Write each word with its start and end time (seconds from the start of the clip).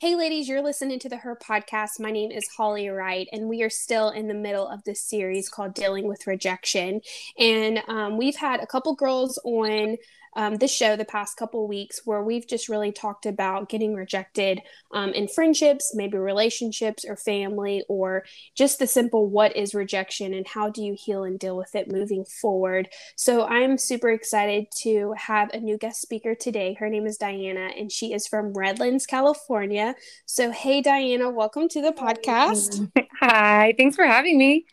Hey, 0.00 0.14
ladies, 0.14 0.48
you're 0.48 0.62
listening 0.62 0.98
to 1.00 1.10
the 1.10 1.18
Her 1.18 1.36
podcast. 1.36 2.00
My 2.00 2.10
name 2.10 2.30
is 2.30 2.48
Holly 2.56 2.88
Wright, 2.88 3.28
and 3.32 3.50
we 3.50 3.60
are 3.60 3.68
still 3.68 4.08
in 4.08 4.28
the 4.28 4.34
middle 4.34 4.66
of 4.66 4.82
this 4.84 5.02
series 5.02 5.50
called 5.50 5.74
Dealing 5.74 6.08
with 6.08 6.26
Rejection. 6.26 7.02
And 7.38 7.82
um, 7.86 8.16
we've 8.16 8.34
had 8.34 8.60
a 8.60 8.66
couple 8.66 8.94
girls 8.94 9.38
on 9.44 9.98
um, 10.34 10.56
this 10.56 10.74
show 10.74 10.96
the 10.96 11.04
past 11.04 11.36
couple 11.36 11.66
weeks 11.66 12.02
where 12.04 12.22
we've 12.22 12.46
just 12.46 12.68
really 12.68 12.92
talked 12.92 13.26
about 13.26 13.68
getting 13.68 13.94
rejected 13.94 14.60
um, 14.92 15.10
in 15.10 15.28
friendships, 15.28 15.92
maybe 15.94 16.18
relationships 16.18 17.04
or 17.04 17.16
family, 17.16 17.84
or 17.88 18.24
just 18.56 18.78
the 18.78 18.86
simple 18.86 19.26
what 19.28 19.56
is 19.56 19.74
rejection 19.74 20.34
and 20.34 20.46
how 20.46 20.70
do 20.70 20.82
you 20.82 20.96
heal 20.98 21.24
and 21.24 21.38
deal 21.38 21.56
with 21.56 21.74
it 21.74 21.90
moving 21.90 22.24
forward. 22.24 22.88
So 23.16 23.44
I'm 23.44 23.78
super 23.78 24.10
excited 24.10 24.66
to 24.82 25.14
have 25.16 25.50
a 25.50 25.60
new 25.60 25.78
guest 25.78 26.00
speaker 26.00 26.34
today. 26.34 26.74
Her 26.74 26.88
name 26.88 27.06
is 27.06 27.16
Diana, 27.16 27.70
and 27.76 27.90
she 27.90 28.12
is 28.12 28.26
from 28.26 28.52
Redlands, 28.52 29.06
California. 29.06 29.94
So, 30.26 30.50
hey, 30.50 30.80
Diana, 30.80 31.30
welcome 31.30 31.68
to 31.68 31.82
the 31.82 31.92
podcast. 31.92 32.90
Hi, 33.20 33.74
thanks 33.76 33.96
for 33.96 34.04
having 34.04 34.38
me 34.38 34.66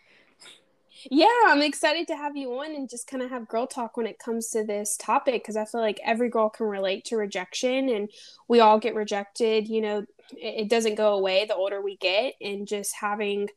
yeah, 1.09 1.27
I'm 1.47 1.61
excited 1.61 2.07
to 2.07 2.15
have 2.15 2.35
you 2.35 2.51
on 2.59 2.75
and 2.75 2.89
just 2.89 3.07
kind 3.07 3.23
of 3.23 3.29
have 3.29 3.47
girl 3.47 3.67
talk 3.67 3.97
when 3.97 4.07
it 4.07 4.19
comes 4.19 4.49
to 4.49 4.63
this 4.63 4.97
topic 4.97 5.43
because 5.43 5.55
I 5.55 5.65
feel 5.65 5.81
like 5.81 5.99
every 6.03 6.29
girl 6.29 6.49
can 6.49 6.67
relate 6.67 7.05
to 7.05 7.17
rejection 7.17 7.89
and 7.89 8.09
we 8.47 8.59
all 8.59 8.79
get 8.79 8.95
rejected. 8.95 9.67
You 9.67 9.81
know, 9.81 9.97
it, 10.31 10.63
it 10.63 10.69
doesn't 10.69 10.95
go 10.95 11.13
away 11.13 11.45
the 11.45 11.55
older 11.55 11.81
we 11.81 11.97
get, 11.97 12.33
and 12.41 12.67
just 12.67 12.95
having 12.95 13.49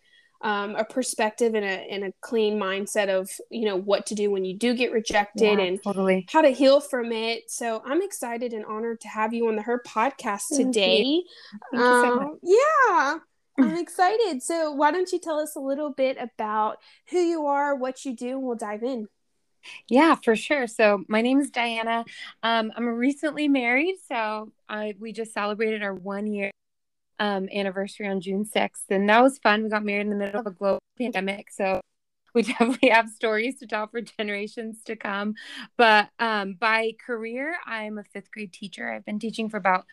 um, 0.43 0.75
a 0.75 0.85
perspective 0.85 1.55
and 1.55 1.65
a 1.65 1.69
and 1.69 2.05
a 2.05 2.13
clean 2.21 2.59
mindset 2.59 3.09
of 3.09 3.31
you 3.51 3.67
know 3.67 3.77
what 3.77 4.07
to 4.07 4.15
do 4.15 4.31
when 4.31 4.45
you 4.45 4.57
do 4.57 4.75
get 4.75 4.93
rejected 4.93 5.59
yeah, 5.59 5.65
and 5.65 5.83
totally. 5.83 6.27
how 6.31 6.41
to 6.41 6.49
heal 6.49 6.81
from 6.81 7.13
it. 7.13 7.51
So 7.51 7.83
I'm 7.85 8.03
excited 8.03 8.53
and 8.53 8.65
honored 8.65 9.01
to 9.03 9.09
have 9.09 9.35
you 9.35 9.49
on 9.49 9.57
the 9.57 9.63
Her 9.63 9.83
podcast 9.87 10.49
today. 10.57 11.05
Thank 11.05 11.07
you. 11.07 11.25
Thank 11.73 11.85
um, 11.85 12.39
you 12.43 12.49
so 12.49 12.79
yeah. 12.79 13.19
I'm 13.63 13.77
excited. 13.77 14.43
So, 14.43 14.73
why 14.73 14.91
don't 14.91 15.11
you 15.13 15.19
tell 15.19 15.39
us 15.39 15.57
a 15.57 15.61
little 15.61 15.91
bit 15.91 16.17
about 16.19 16.79
who 17.11 17.19
you 17.19 17.47
are, 17.47 17.75
what 17.75 18.05
you 18.05 18.15
do, 18.15 18.31
and 18.31 18.43
we'll 18.43 18.57
dive 18.57 18.83
in. 18.83 19.09
Yeah, 19.89 20.15
for 20.15 20.37
sure. 20.37 20.67
So, 20.67 21.05
my 21.09 21.21
name 21.21 21.41
is 21.41 21.51
Diana. 21.51 22.05
Um, 22.43 22.73
I'm 22.77 22.87
recently 22.87 23.49
married. 23.49 23.97
So, 24.09 24.53
I, 24.69 24.95
we 24.99 25.13
just 25.13 25.33
celebrated 25.33 25.83
our 25.83 25.95
one 25.95 26.27
year 26.27 26.51
um, 27.19 27.49
anniversary 27.55 28.09
on 28.09 28.21
June 28.21 28.45
6th. 28.45 28.85
And 28.91 29.09
that 29.09 29.23
was 29.23 29.39
fun. 29.39 29.63
We 29.63 29.69
got 29.69 29.85
married 29.85 30.03
in 30.03 30.11
the 30.11 30.17
middle 30.17 30.41
of 30.41 30.47
a 30.47 30.51
global 30.51 30.81
pandemic. 30.99 31.51
So, 31.51 31.81
we 32.35 32.43
definitely 32.43 32.91
have 32.91 33.09
stories 33.09 33.59
to 33.59 33.67
tell 33.67 33.87
for 33.87 34.01
generations 34.01 34.83
to 34.85 34.97
come. 34.97 35.35
But 35.77 36.09
um, 36.19 36.55
by 36.55 36.93
career, 37.05 37.57
I'm 37.67 37.99
a 37.99 38.05
fifth 38.05 38.31
grade 38.31 38.53
teacher. 38.53 38.91
I've 38.91 39.05
been 39.05 39.19
teaching 39.19 39.49
for 39.49 39.57
about 39.57 39.87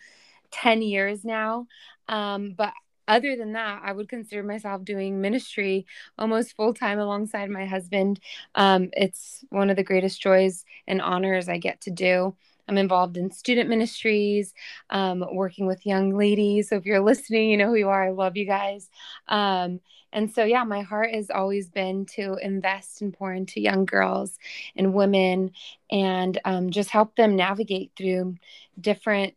10 0.51 0.81
years 0.81 1.25
now. 1.25 1.67
Um, 2.07 2.53
but 2.57 2.73
other 3.07 3.35
than 3.35 3.53
that, 3.53 3.81
I 3.83 3.91
would 3.91 4.09
consider 4.09 4.43
myself 4.43 4.83
doing 4.83 5.21
ministry 5.21 5.85
almost 6.17 6.55
full 6.55 6.73
time 6.73 6.99
alongside 6.99 7.49
my 7.49 7.65
husband. 7.65 8.19
Um, 8.55 8.89
it's 8.93 9.43
one 9.49 9.69
of 9.69 9.75
the 9.75 9.83
greatest 9.83 10.21
joys 10.21 10.65
and 10.87 11.01
honors 11.01 11.49
I 11.49 11.57
get 11.57 11.81
to 11.81 11.91
do. 11.91 12.35
I'm 12.67 12.77
involved 12.77 13.17
in 13.17 13.31
student 13.31 13.69
ministries, 13.69 14.53
um, 14.89 15.23
working 15.31 15.67
with 15.67 15.85
young 15.85 16.13
ladies. 16.17 16.69
So 16.69 16.75
if 16.75 16.85
you're 16.85 16.99
listening, 16.99 17.49
you 17.49 17.57
know 17.57 17.67
who 17.67 17.75
you 17.75 17.89
are. 17.89 18.03
I 18.03 18.11
love 18.11 18.35
you 18.35 18.45
guys. 18.45 18.89
Um, 19.27 19.79
and 20.13 20.33
so, 20.33 20.43
yeah, 20.43 20.63
my 20.63 20.81
heart 20.81 21.13
has 21.13 21.29
always 21.29 21.69
been 21.69 22.05
to 22.15 22.35
invest 22.41 23.01
and 23.01 23.13
pour 23.13 23.33
into 23.33 23.61
young 23.61 23.85
girls 23.85 24.37
and 24.75 24.93
women 24.93 25.51
and 25.91 26.39
um, 26.45 26.69
just 26.69 26.89
help 26.89 27.15
them 27.15 27.35
navigate 27.35 27.91
through 27.95 28.35
different 28.79 29.35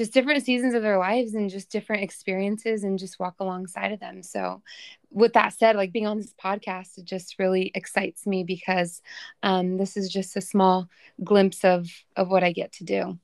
just 0.00 0.14
different 0.14 0.42
seasons 0.42 0.72
of 0.72 0.82
their 0.82 0.96
lives 0.96 1.34
and 1.34 1.50
just 1.50 1.70
different 1.70 2.02
experiences 2.02 2.84
and 2.84 2.98
just 2.98 3.20
walk 3.20 3.34
alongside 3.38 3.92
of 3.92 4.00
them. 4.00 4.22
So, 4.22 4.62
with 5.10 5.34
that 5.34 5.52
said, 5.52 5.76
like 5.76 5.92
being 5.92 6.06
on 6.06 6.16
this 6.16 6.32
podcast, 6.42 6.96
it 6.96 7.04
just 7.04 7.38
really 7.38 7.70
excites 7.74 8.26
me 8.26 8.42
because 8.42 9.02
um, 9.42 9.76
this 9.76 9.98
is 9.98 10.08
just 10.08 10.38
a 10.38 10.40
small 10.40 10.88
glimpse 11.22 11.66
of 11.66 11.86
of 12.16 12.30
what 12.30 12.42
I 12.42 12.52
get 12.52 12.72
to 12.74 12.84
do. 12.84 13.18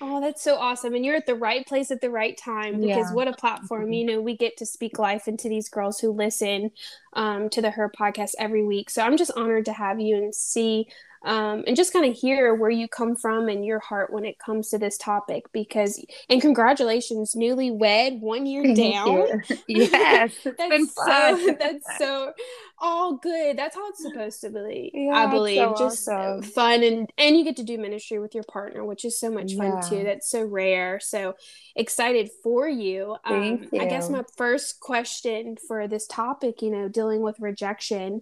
Oh, 0.00 0.20
that's 0.20 0.42
so 0.42 0.56
awesome. 0.56 0.96
And 0.96 1.04
you're 1.04 1.14
at 1.14 1.26
the 1.26 1.36
right 1.36 1.64
place 1.64 1.92
at 1.92 2.00
the 2.00 2.10
right 2.10 2.36
time 2.36 2.80
because 2.80 3.10
yeah. 3.10 3.12
what 3.12 3.28
a 3.28 3.32
platform. 3.32 3.84
Mm-hmm. 3.84 3.92
You 3.92 4.06
know, 4.06 4.20
we 4.20 4.36
get 4.36 4.56
to 4.56 4.66
speak 4.66 4.98
life 4.98 5.28
into 5.28 5.48
these 5.48 5.68
girls 5.68 6.00
who 6.00 6.10
listen 6.10 6.72
um, 7.12 7.48
to 7.50 7.62
the 7.62 7.70
Her 7.70 7.88
podcast 7.96 8.32
every 8.40 8.64
week. 8.64 8.90
So 8.90 9.02
I'm 9.02 9.16
just 9.16 9.30
honored 9.36 9.66
to 9.66 9.72
have 9.72 10.00
you 10.00 10.16
and 10.16 10.34
see 10.34 10.88
um, 11.24 11.64
and 11.66 11.74
just 11.74 11.92
kind 11.92 12.04
of 12.04 12.14
hear 12.14 12.54
where 12.54 12.70
you 12.70 12.86
come 12.86 13.16
from 13.16 13.48
and 13.48 13.64
your 13.64 13.80
heart 13.80 14.12
when 14.12 14.24
it 14.24 14.38
comes 14.38 14.68
to 14.68 14.78
this 14.78 14.98
topic 14.98 15.44
because 15.52 16.04
and 16.28 16.40
congratulations 16.40 17.34
newlywed 17.34 18.20
one 18.20 18.44
year 18.44 18.62
Thank 18.62 18.94
down. 18.94 19.42
yes 19.66 20.34
that's 20.44 20.94
so 20.94 21.56
that's 21.58 21.98
so 21.98 22.32
all 22.78 23.16
good. 23.16 23.56
That's 23.56 23.74
how 23.74 23.88
it's 23.88 24.02
supposed 24.02 24.40
to 24.42 24.50
be 24.50 24.90
yeah, 24.92 25.14
i 25.14 25.26
believe. 25.26 25.58
So 25.58 25.74
just 25.78 26.08
awesome. 26.08 26.42
fun 26.42 26.82
and 26.82 27.10
and 27.16 27.36
you 27.36 27.44
get 27.44 27.56
to 27.56 27.62
do 27.62 27.78
ministry 27.78 28.18
with 28.18 28.34
your 28.34 28.44
partner 28.44 28.84
which 28.84 29.04
is 29.04 29.18
so 29.18 29.30
much 29.30 29.54
fun 29.54 29.72
yeah. 29.72 29.80
too 29.80 30.04
that's 30.04 30.28
so 30.28 30.44
rare. 30.44 31.00
So 31.00 31.34
excited 31.74 32.30
for 32.42 32.68
you. 32.68 33.16
Thank 33.26 33.62
um, 33.62 33.68
you. 33.72 33.80
i 33.80 33.86
guess 33.86 34.10
my 34.10 34.24
first 34.36 34.80
question 34.80 35.56
for 35.66 35.88
this 35.88 36.06
topic 36.06 36.60
you 36.60 36.70
know 36.70 36.88
dealing 36.88 37.22
with 37.22 37.40
rejection 37.40 38.20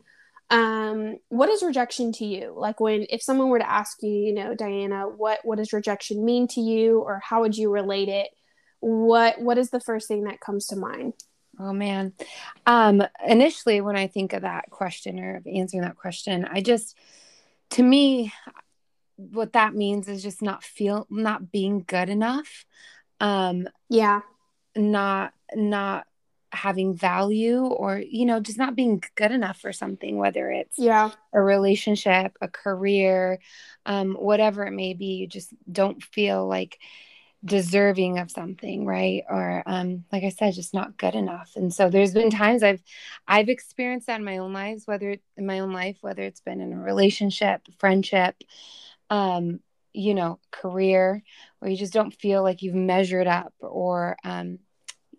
um 0.53 1.17
what 1.29 1.49
is 1.49 1.63
rejection 1.63 2.13
to 2.13 2.25
you? 2.25 2.55
Like 2.57 2.79
when 2.79 3.07
if 3.11 3.23
someone 3.23 3.49
were 3.49 3.59
to 3.59 3.71
ask 3.71 4.03
you 4.03 4.11
you 4.11 4.35
know 4.35 4.55
diana 4.55 5.09
what 5.09 5.41
what 5.45 5.57
does 5.57 5.73
rejection 5.73 6.25
mean 6.25 6.47
to 6.49 6.61
you 6.61 7.01
or 7.01 7.21
how 7.25 7.41
would 7.41 7.57
you 7.57 7.71
relate 7.71 8.09
it? 8.09 8.29
What 8.81 9.41
what 9.41 9.59
is 9.59 9.71
the 9.71 9.81
first 9.81 10.09
thing 10.09 10.25
that 10.25 10.41
comes 10.41 10.67
to 10.67 10.77
mind? 10.77 11.15
Oh 11.59 11.73
man. 11.73 12.13
Um 12.67 13.03
initially 13.27 13.81
when 13.81 13.97
i 13.97 14.07
think 14.07 14.33
of 14.33 14.43
that 14.43 14.71
question 14.71 15.19
or 15.19 15.37
of 15.37 15.47
answering 15.47 15.83
that 15.83 15.97
question 15.97 16.47
i 16.51 16.61
just 16.61 16.97
to 17.71 17.83
me 17.83 18.33
what 19.17 19.53
that 19.53 19.75
means 19.75 20.09
is 20.09 20.23
just 20.23 20.43
not 20.43 20.65
feel 20.65 21.07
not 21.11 21.53
being 21.53 21.85
good 21.87 22.09
enough. 22.09 22.65
Um 23.21 23.69
yeah. 23.89 24.21
not 24.77 25.33
not 25.55 26.07
having 26.53 26.95
value 26.95 27.65
or 27.65 27.99
you 27.99 28.27
know 28.27 28.41
just 28.41 28.59
not 28.59 28.77
being 28.77 29.03
good 29.15 29.33
enough 29.33 29.59
for 29.59 29.73
something 29.73 30.19
whether 30.19 30.51
it's 30.51 30.79
yeah. 30.79 31.11
a 31.33 31.41
relationship 31.41 32.37
a 32.41 32.49
career 32.49 33.39
um 33.87 34.15
whatever 34.15 34.65
it 34.65 34.73
may 34.73 34.93
be 34.93 35.15
you 35.15 35.27
just 35.27 35.55
don't 35.71 36.03
feel 36.03 36.47
like 36.47 36.79
deserving 37.45 38.19
of 38.19 38.31
something 38.31 38.87
right? 38.87 39.25
Or 39.29 39.63
um 39.67 40.05
like 40.13 40.23
i 40.23 40.29
said 40.29 40.55
just 40.55 40.75
not 40.75 40.97
good 40.97 41.15
enough. 41.15 41.53
And 41.57 41.75
so 41.75 41.91
there's 41.91 42.15
been 42.15 42.31
times 42.31 42.63
i've 42.63 42.83
i've 43.27 43.49
experienced 43.49 44.07
that 44.07 44.21
in 44.21 44.25
my 44.25 44.39
own 44.39 44.53
lives 44.53 44.87
whether 44.87 45.11
it, 45.11 45.23
in 45.37 45.47
my 45.47 45.59
own 45.59 45.73
life 45.73 45.99
whether 46.03 46.23
it's 46.23 46.41
been 46.41 46.61
in 46.61 46.73
a 46.73 46.79
relationship 46.79 47.63
friendship 47.79 48.37
um 49.11 49.61
you 49.93 50.15
know 50.15 50.39
career 50.51 51.23
where 51.59 51.71
you 51.71 51.77
just 51.77 51.93
don't 51.93 52.15
feel 52.15 52.43
like 52.43 52.63
you've 52.63 52.75
measured 52.75 53.27
up 53.27 53.53
or 53.61 54.17
um 54.25 54.59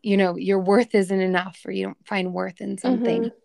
you 0.04 0.18
know 0.18 0.36
your 0.36 0.60
worth 0.60 0.94
isn't 0.94 1.22
enough 1.22 1.60
or 1.66 1.72
you 1.72 1.86
don't 1.86 2.08
find 2.08 2.34
worth 2.34 2.62
in 2.62 2.78
something 2.78 3.24
mm-hmm. 3.24 3.38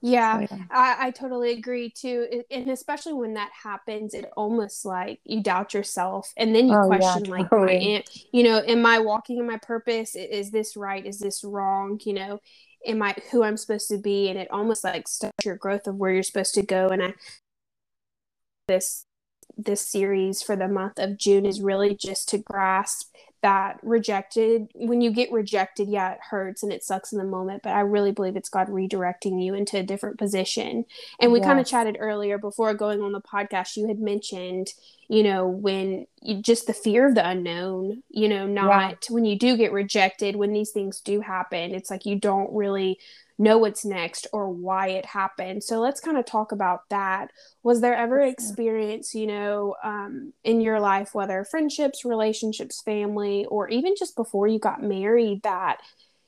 Yeah, 0.00 0.46
so, 0.46 0.56
yeah. 0.56 0.64
I, 0.70 0.96
I 1.06 1.10
totally 1.10 1.52
agree 1.52 1.90
too. 1.90 2.44
And 2.50 2.70
especially 2.70 3.14
when 3.14 3.34
that 3.34 3.50
happens, 3.62 4.14
it 4.14 4.30
almost 4.36 4.84
like 4.84 5.20
you 5.24 5.42
doubt 5.42 5.74
yourself 5.74 6.32
and 6.36 6.54
then 6.54 6.68
you 6.68 6.74
oh, 6.74 6.86
question, 6.86 7.24
yeah, 7.24 7.30
like, 7.30 7.50
totally. 7.50 7.96
am, 7.96 8.02
you 8.32 8.44
know, 8.44 8.62
am 8.64 8.86
I 8.86 9.00
walking 9.00 9.38
in 9.38 9.46
my 9.46 9.58
purpose? 9.58 10.14
Is 10.14 10.52
this 10.52 10.76
right? 10.76 11.04
Is 11.04 11.18
this 11.18 11.42
wrong? 11.42 11.98
You 12.04 12.12
know, 12.14 12.40
am 12.86 13.02
I 13.02 13.16
who 13.32 13.42
I'm 13.42 13.56
supposed 13.56 13.88
to 13.88 13.98
be? 13.98 14.28
And 14.28 14.38
it 14.38 14.48
almost 14.52 14.84
like 14.84 15.08
stops 15.08 15.44
your 15.44 15.56
growth 15.56 15.88
of 15.88 15.96
where 15.96 16.12
you're 16.12 16.22
supposed 16.22 16.54
to 16.54 16.62
go. 16.62 16.88
And 16.88 17.02
I, 17.02 17.14
this, 18.68 19.04
this 19.56 19.80
series 19.80 20.42
for 20.42 20.54
the 20.54 20.68
month 20.68 21.00
of 21.00 21.18
June 21.18 21.44
is 21.44 21.60
really 21.60 21.96
just 21.96 22.28
to 22.28 22.38
grasp 22.38 23.16
that 23.42 23.78
rejected 23.82 24.68
when 24.74 25.00
you 25.00 25.10
get 25.10 25.30
rejected 25.30 25.88
yeah 25.88 26.12
it 26.12 26.18
hurts 26.30 26.62
and 26.62 26.72
it 26.72 26.82
sucks 26.82 27.12
in 27.12 27.18
the 27.18 27.24
moment 27.24 27.62
but 27.62 27.72
i 27.72 27.80
really 27.80 28.10
believe 28.10 28.36
it's 28.36 28.48
god 28.48 28.68
redirecting 28.68 29.42
you 29.42 29.54
into 29.54 29.78
a 29.78 29.82
different 29.82 30.18
position 30.18 30.84
and 31.20 31.30
we 31.32 31.38
yes. 31.38 31.46
kind 31.46 31.60
of 31.60 31.66
chatted 31.66 31.96
earlier 32.00 32.36
before 32.36 32.74
going 32.74 33.00
on 33.00 33.12
the 33.12 33.20
podcast 33.20 33.76
you 33.76 33.86
had 33.86 34.00
mentioned 34.00 34.72
you 35.08 35.22
know 35.22 35.46
when 35.46 36.06
you 36.20 36.42
just 36.42 36.66
the 36.66 36.72
fear 36.72 37.06
of 37.06 37.14
the 37.14 37.28
unknown 37.28 38.02
you 38.10 38.28
know 38.28 38.46
not 38.46 39.06
when 39.08 39.24
you 39.24 39.38
do 39.38 39.56
get 39.56 39.72
rejected 39.72 40.34
when 40.34 40.52
these 40.52 40.70
things 40.70 41.00
do 41.00 41.20
happen 41.20 41.74
it's 41.74 41.90
like 41.90 42.04
you 42.04 42.16
don't 42.16 42.52
really 42.52 42.98
know 43.38 43.56
what's 43.56 43.84
next 43.84 44.26
or 44.32 44.50
why 44.50 44.88
it 44.88 45.06
happened. 45.06 45.62
So 45.62 45.78
let's 45.78 46.00
kind 46.00 46.16
of 46.16 46.26
talk 46.26 46.50
about 46.50 46.88
that. 46.90 47.30
Was 47.62 47.80
there 47.80 47.94
ever 47.94 48.20
experience, 48.20 49.14
you 49.14 49.28
know, 49.28 49.76
um, 49.84 50.32
in 50.42 50.60
your 50.60 50.80
life, 50.80 51.14
whether 51.14 51.44
friendships, 51.44 52.04
relationships, 52.04 52.82
family, 52.82 53.46
or 53.46 53.68
even 53.68 53.94
just 53.96 54.16
before 54.16 54.48
you 54.48 54.58
got 54.58 54.82
married, 54.82 55.42
that 55.44 55.78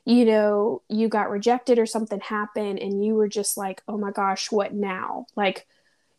you 0.07 0.25
know 0.25 0.83
you 0.89 1.09
got 1.09 1.31
rejected 1.31 1.79
or 1.79 1.87
something 1.87 2.21
happened 2.21 2.79
and 2.79 3.05
you 3.05 3.15
were 3.15 3.29
just 3.29 3.59
like 3.59 3.83
oh 3.87 3.99
my 3.99 4.11
gosh 4.11 4.51
what 4.51 4.73
now 4.73 5.27
like 5.37 5.67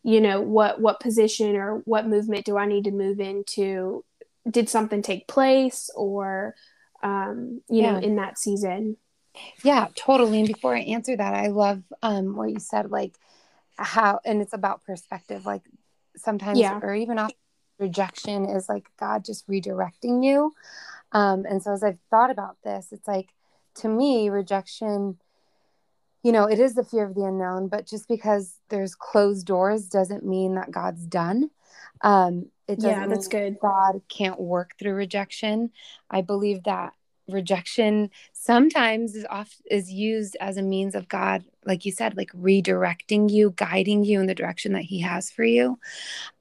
you 0.04 0.22
know 0.22 0.40
what 0.40 0.80
what 0.80 1.00
position 1.00 1.56
or 1.56 1.78
what 1.86 2.08
movement 2.08 2.46
do 2.46 2.58
i 2.58 2.68
need 2.68 2.84
to 2.84 2.92
move 2.92 3.20
into 3.20 4.04
did 4.50 4.70
something 4.70 5.02
take 5.02 5.28
place 5.28 5.90
or 5.96 6.56
um, 7.04 7.62
you 7.70 7.82
yeah. 7.82 7.94
know 7.94 8.00
in 8.00 8.18
that 8.18 8.38
season 8.38 8.98
yeah 9.64 9.88
totally 9.96 10.40
and 10.40 10.48
before 10.48 10.76
i 10.76 10.82
answer 10.82 11.16
that 11.16 11.34
i 11.34 11.48
love 11.48 11.82
um, 12.02 12.36
what 12.36 12.50
you 12.50 12.60
said 12.60 12.92
like 12.92 13.14
how 13.78 14.20
and 14.26 14.42
it's 14.42 14.54
about 14.54 14.84
perspective 14.84 15.46
like 15.46 15.64
sometimes 16.16 16.60
yeah. 16.60 16.80
or 16.82 16.94
even 16.94 17.18
off 17.18 17.32
rejection 17.80 18.46
is 18.46 18.70
like 18.70 18.86
god 19.00 19.26
just 19.26 19.48
redirecting 19.48 20.24
you 20.24 20.54
um, 21.14 21.46
and 21.50 21.64
so 21.64 21.72
as 21.72 21.84
i've 21.84 22.00
thought 22.10 22.30
about 22.30 22.58
this 22.64 22.88
it's 22.92 23.08
like 23.08 23.30
to 23.74 23.88
me 23.88 24.30
rejection 24.30 25.18
you 26.24 26.32
know 26.32 26.46
it 26.46 26.60
is 26.60 26.76
the 26.76 26.84
fear 26.84 27.06
of 27.06 27.16
the 27.16 27.24
unknown 27.24 27.68
but 27.68 27.88
just 27.88 28.08
because 28.08 28.58
there's 28.70 28.94
closed 28.94 29.48
doors 29.48 29.88
doesn't 29.88 30.26
mean 30.26 30.56
that 30.56 30.72
god's 30.72 31.06
done 31.06 31.50
um, 32.02 32.48
it 32.68 32.80
doesn't 32.80 33.02
yeah, 33.02 33.08
that's 33.08 33.28
good. 33.28 33.60
God 33.62 34.02
can't 34.08 34.40
work 34.40 34.72
through 34.78 34.94
rejection. 34.94 35.72
I 36.10 36.22
believe 36.22 36.64
that 36.64 36.94
rejection 37.32 38.10
sometimes 38.34 39.16
is 39.16 39.26
off 39.30 39.56
is 39.70 39.92
used 39.92 40.38
as 40.40 40.58
a 40.58 40.62
means 40.62 40.96
of 40.96 41.08
God, 41.08 41.44
like 41.66 41.86
you 41.86 41.92
said, 41.92 42.18
like 42.18 42.32
redirecting 42.32 43.30
you, 43.30 43.54
guiding 43.56 44.04
you 44.04 44.20
in 44.20 44.28
the 44.28 44.36
direction 44.36 44.74
that 44.74 44.84
He 44.84 45.00
has 45.02 45.32
for 45.32 45.44
you. 45.44 45.80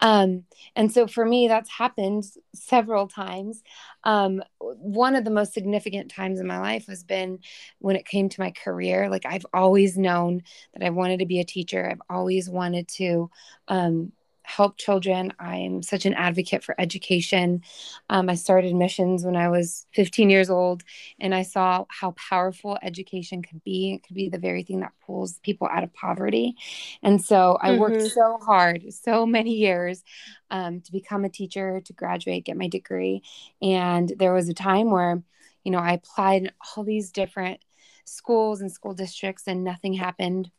Um, 0.00 0.44
and 0.76 0.92
so 0.92 1.06
for 1.06 1.24
me, 1.24 1.48
that's 1.48 1.70
happened 1.70 2.24
several 2.54 3.06
times. 3.06 3.62
Um, 4.04 4.42
one 4.58 5.14
of 5.14 5.24
the 5.24 5.30
most 5.30 5.52
significant 5.52 6.10
times 6.10 6.40
in 6.40 6.46
my 6.46 6.58
life 6.58 6.86
has 6.86 7.04
been 7.04 7.38
when 7.78 7.96
it 7.96 8.06
came 8.06 8.28
to 8.28 8.40
my 8.40 8.50
career. 8.50 9.08
Like 9.08 9.26
I've 9.26 9.46
always 9.52 9.98
known 9.98 10.42
that 10.74 10.84
I 10.84 10.90
wanted 10.90 11.20
to 11.20 11.26
be 11.26 11.40
a 11.40 11.44
teacher. 11.44 11.88
I've 11.90 12.02
always 12.08 12.48
wanted 12.48 12.88
to 12.88 13.30
um, 13.68 14.12
help 14.50 14.76
children. 14.76 15.32
I'm 15.38 15.82
such 15.82 16.06
an 16.06 16.14
advocate 16.14 16.64
for 16.64 16.74
education. 16.78 17.62
Um, 18.08 18.28
I 18.28 18.34
started 18.34 18.74
missions 18.74 19.24
when 19.24 19.36
I 19.36 19.48
was 19.48 19.86
15 19.94 20.28
years 20.28 20.50
old, 20.50 20.82
and 21.20 21.34
I 21.34 21.42
saw 21.42 21.84
how 21.88 22.12
powerful 22.12 22.76
education 22.82 23.42
could 23.42 23.62
be. 23.62 23.94
It 23.94 24.06
could 24.06 24.16
be 24.16 24.28
the 24.28 24.38
very 24.38 24.62
thing 24.64 24.80
that 24.80 24.92
pulls 25.06 25.38
people 25.38 25.68
out 25.70 25.84
of 25.84 25.94
poverty. 25.94 26.56
And 27.02 27.22
so 27.22 27.58
I 27.60 27.70
mm-hmm. 27.70 27.80
worked 27.80 28.02
so 28.08 28.38
hard, 28.42 28.82
so 28.92 29.24
many 29.24 29.54
years 29.54 30.02
um, 30.50 30.80
to 30.80 30.92
become 30.92 31.24
a 31.24 31.30
teacher, 31.30 31.80
to 31.84 31.92
graduate, 31.92 32.44
get 32.44 32.56
my 32.56 32.68
degree. 32.68 33.22
And 33.62 34.12
there 34.18 34.34
was 34.34 34.48
a 34.48 34.54
time 34.54 34.90
where, 34.90 35.22
you 35.62 35.70
know, 35.70 35.78
I 35.78 35.92
applied 35.92 36.42
in 36.42 36.50
all 36.76 36.82
these 36.82 37.12
different 37.12 37.60
schools 38.04 38.60
and 38.60 38.72
school 38.72 38.94
districts, 38.94 39.44
and 39.46 39.62
nothing 39.62 39.94
happened 39.94 40.50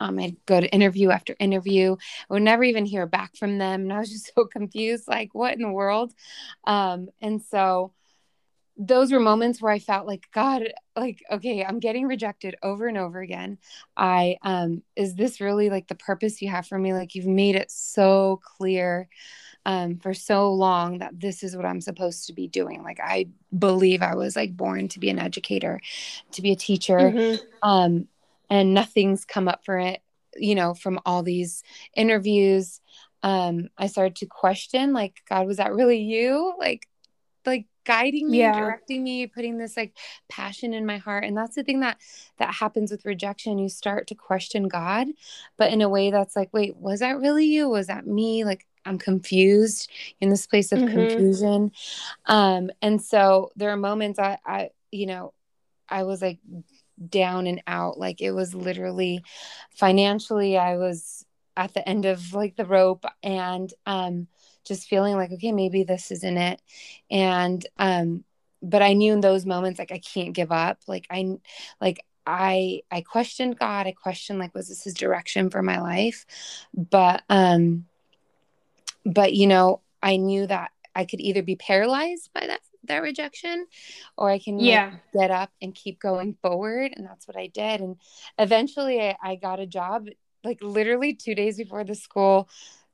um, 0.00 0.18
I'd 0.18 0.36
go 0.46 0.60
to 0.60 0.72
interview 0.72 1.10
after 1.10 1.36
interview. 1.38 1.96
I 2.28 2.34
would 2.34 2.42
never 2.42 2.64
even 2.64 2.84
hear 2.84 3.06
back 3.06 3.36
from 3.36 3.58
them. 3.58 3.82
And 3.82 3.92
I 3.92 3.98
was 3.98 4.10
just 4.12 4.32
so 4.34 4.44
confused, 4.44 5.08
like, 5.08 5.34
what 5.34 5.54
in 5.54 5.62
the 5.62 5.70
world? 5.70 6.12
Um, 6.64 7.08
and 7.20 7.42
so 7.42 7.92
those 8.76 9.12
were 9.12 9.20
moments 9.20 9.62
where 9.62 9.70
I 9.70 9.78
felt 9.78 10.06
like, 10.06 10.26
God, 10.32 10.64
like, 10.96 11.22
okay, 11.30 11.64
I'm 11.64 11.78
getting 11.78 12.06
rejected 12.06 12.56
over 12.62 12.88
and 12.88 12.98
over 12.98 13.20
again. 13.20 13.58
I, 13.96 14.36
um, 14.42 14.82
is 14.96 15.14
this 15.14 15.40
really 15.40 15.70
like 15.70 15.86
the 15.86 15.94
purpose 15.94 16.42
you 16.42 16.48
have 16.48 16.66
for 16.66 16.78
me? 16.78 16.92
Like, 16.92 17.14
you've 17.14 17.26
made 17.26 17.54
it 17.54 17.70
so 17.70 18.40
clear 18.42 19.08
um, 19.64 19.98
for 19.98 20.12
so 20.12 20.52
long 20.52 20.98
that 20.98 21.18
this 21.18 21.44
is 21.44 21.56
what 21.56 21.64
I'm 21.64 21.80
supposed 21.80 22.26
to 22.26 22.32
be 22.32 22.48
doing. 22.48 22.82
Like, 22.82 22.98
I 23.00 23.28
believe 23.56 24.02
I 24.02 24.16
was 24.16 24.34
like 24.34 24.56
born 24.56 24.88
to 24.88 24.98
be 24.98 25.08
an 25.08 25.20
educator, 25.20 25.80
to 26.32 26.42
be 26.42 26.50
a 26.50 26.56
teacher. 26.56 26.98
Mm-hmm. 26.98 27.44
Um, 27.62 28.08
and 28.50 28.74
nothing's 28.74 29.24
come 29.24 29.48
up 29.48 29.64
for 29.64 29.78
it 29.78 30.00
you 30.36 30.54
know 30.54 30.74
from 30.74 31.00
all 31.04 31.22
these 31.22 31.62
interviews. 31.94 32.80
Um 33.22 33.68
i 33.78 33.86
started 33.86 34.16
to 34.16 34.26
question 34.26 34.92
like 34.92 35.22
god 35.28 35.46
was 35.46 35.56
that 35.58 35.74
really 35.74 36.00
you? 36.00 36.54
Like 36.58 36.88
like 37.46 37.66
guiding 37.84 38.30
me 38.30 38.38
yeah. 38.38 38.58
directing 38.58 39.04
me 39.04 39.26
putting 39.26 39.58
this 39.58 39.76
like 39.76 39.94
passion 40.28 40.72
in 40.72 40.86
my 40.86 40.96
heart. 40.96 41.24
And 41.24 41.36
that's 41.36 41.54
the 41.54 41.62
thing 41.62 41.80
that 41.80 41.98
that 42.38 42.54
happens 42.54 42.90
with 42.90 43.04
rejection. 43.04 43.58
You 43.58 43.68
start 43.68 44.06
to 44.08 44.14
question 44.14 44.68
god 44.68 45.08
but 45.56 45.72
in 45.72 45.82
a 45.82 45.88
way 45.88 46.10
that's 46.10 46.36
like 46.36 46.50
wait 46.52 46.76
was 46.76 47.00
that 47.00 47.18
really 47.18 47.46
you? 47.46 47.68
Was 47.68 47.88
that 47.88 48.06
me? 48.06 48.44
Like 48.44 48.66
i'm 48.86 48.98
confused 48.98 49.90
in 50.20 50.28
this 50.28 50.46
place 50.46 50.72
of 50.72 50.80
mm-hmm. 50.80 50.94
confusion. 50.94 51.72
Um 52.26 52.70
and 52.82 53.00
so 53.00 53.50
there 53.56 53.70
are 53.70 53.76
moments 53.76 54.18
i 54.18 54.38
i 54.44 54.70
you 54.90 55.06
know 55.06 55.32
i 55.88 56.02
was 56.04 56.22
like 56.22 56.38
down 57.08 57.46
and 57.46 57.62
out. 57.66 57.98
Like 57.98 58.20
it 58.20 58.32
was 58.32 58.54
literally 58.54 59.22
financially, 59.70 60.56
I 60.56 60.76
was 60.76 61.24
at 61.56 61.74
the 61.74 61.88
end 61.88 62.04
of 62.04 62.32
like 62.34 62.56
the 62.56 62.64
rope 62.64 63.04
and 63.22 63.72
um, 63.86 64.26
just 64.64 64.88
feeling 64.88 65.14
like, 65.14 65.32
okay, 65.32 65.52
maybe 65.52 65.84
this 65.84 66.10
isn't 66.10 66.36
it. 66.36 66.60
And, 67.10 67.64
um, 67.78 68.24
but 68.62 68.82
I 68.82 68.94
knew 68.94 69.12
in 69.12 69.20
those 69.20 69.44
moments, 69.44 69.78
like, 69.78 69.92
I 69.92 69.98
can't 69.98 70.32
give 70.32 70.50
up. 70.50 70.78
Like, 70.86 71.06
I, 71.10 71.36
like, 71.80 72.04
I, 72.26 72.80
I 72.90 73.02
questioned 73.02 73.58
God. 73.58 73.86
I 73.86 73.92
questioned, 73.92 74.38
like, 74.38 74.54
was 74.54 74.68
this 74.68 74.84
his 74.84 74.94
direction 74.94 75.50
for 75.50 75.62
my 75.62 75.80
life? 75.80 76.24
But, 76.72 77.22
um, 77.28 77.84
but, 79.04 79.34
you 79.34 79.46
know, 79.46 79.82
I 80.02 80.16
knew 80.16 80.46
that 80.46 80.70
I 80.94 81.04
could 81.04 81.20
either 81.20 81.42
be 81.42 81.56
paralyzed 81.56 82.30
by 82.32 82.46
that 82.46 82.60
that 82.88 83.02
rejection 83.02 83.66
or 84.16 84.30
I 84.30 84.38
can 84.38 84.58
yeah 84.58 84.92
like, 85.14 85.28
get 85.28 85.30
up 85.30 85.50
and 85.60 85.74
keep 85.74 86.00
going 86.00 86.36
forward. 86.42 86.92
And 86.96 87.06
that's 87.06 87.26
what 87.26 87.36
I 87.36 87.48
did. 87.48 87.80
And 87.80 87.96
eventually 88.38 89.00
I, 89.00 89.16
I 89.22 89.36
got 89.36 89.60
a 89.60 89.66
job 89.66 90.06
like 90.44 90.58
literally 90.62 91.14
two 91.14 91.34
days 91.34 91.56
before 91.56 91.84
the 91.84 91.94
school 91.94 92.48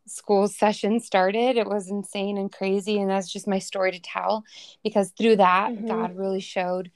school 0.06 0.48
session 0.48 0.98
started 0.98 1.56
it 1.56 1.66
was 1.66 1.88
insane 1.88 2.36
and 2.36 2.50
crazy 2.50 2.98
and 2.98 3.10
that's 3.10 3.32
just 3.32 3.46
my 3.46 3.60
story 3.60 3.92
to 3.92 4.00
tell 4.00 4.44
because 4.82 5.10
through 5.10 5.36
that 5.36 5.70
mm-hmm. 5.70 5.86
god 5.86 6.16
really 6.16 6.40
showed 6.40 6.90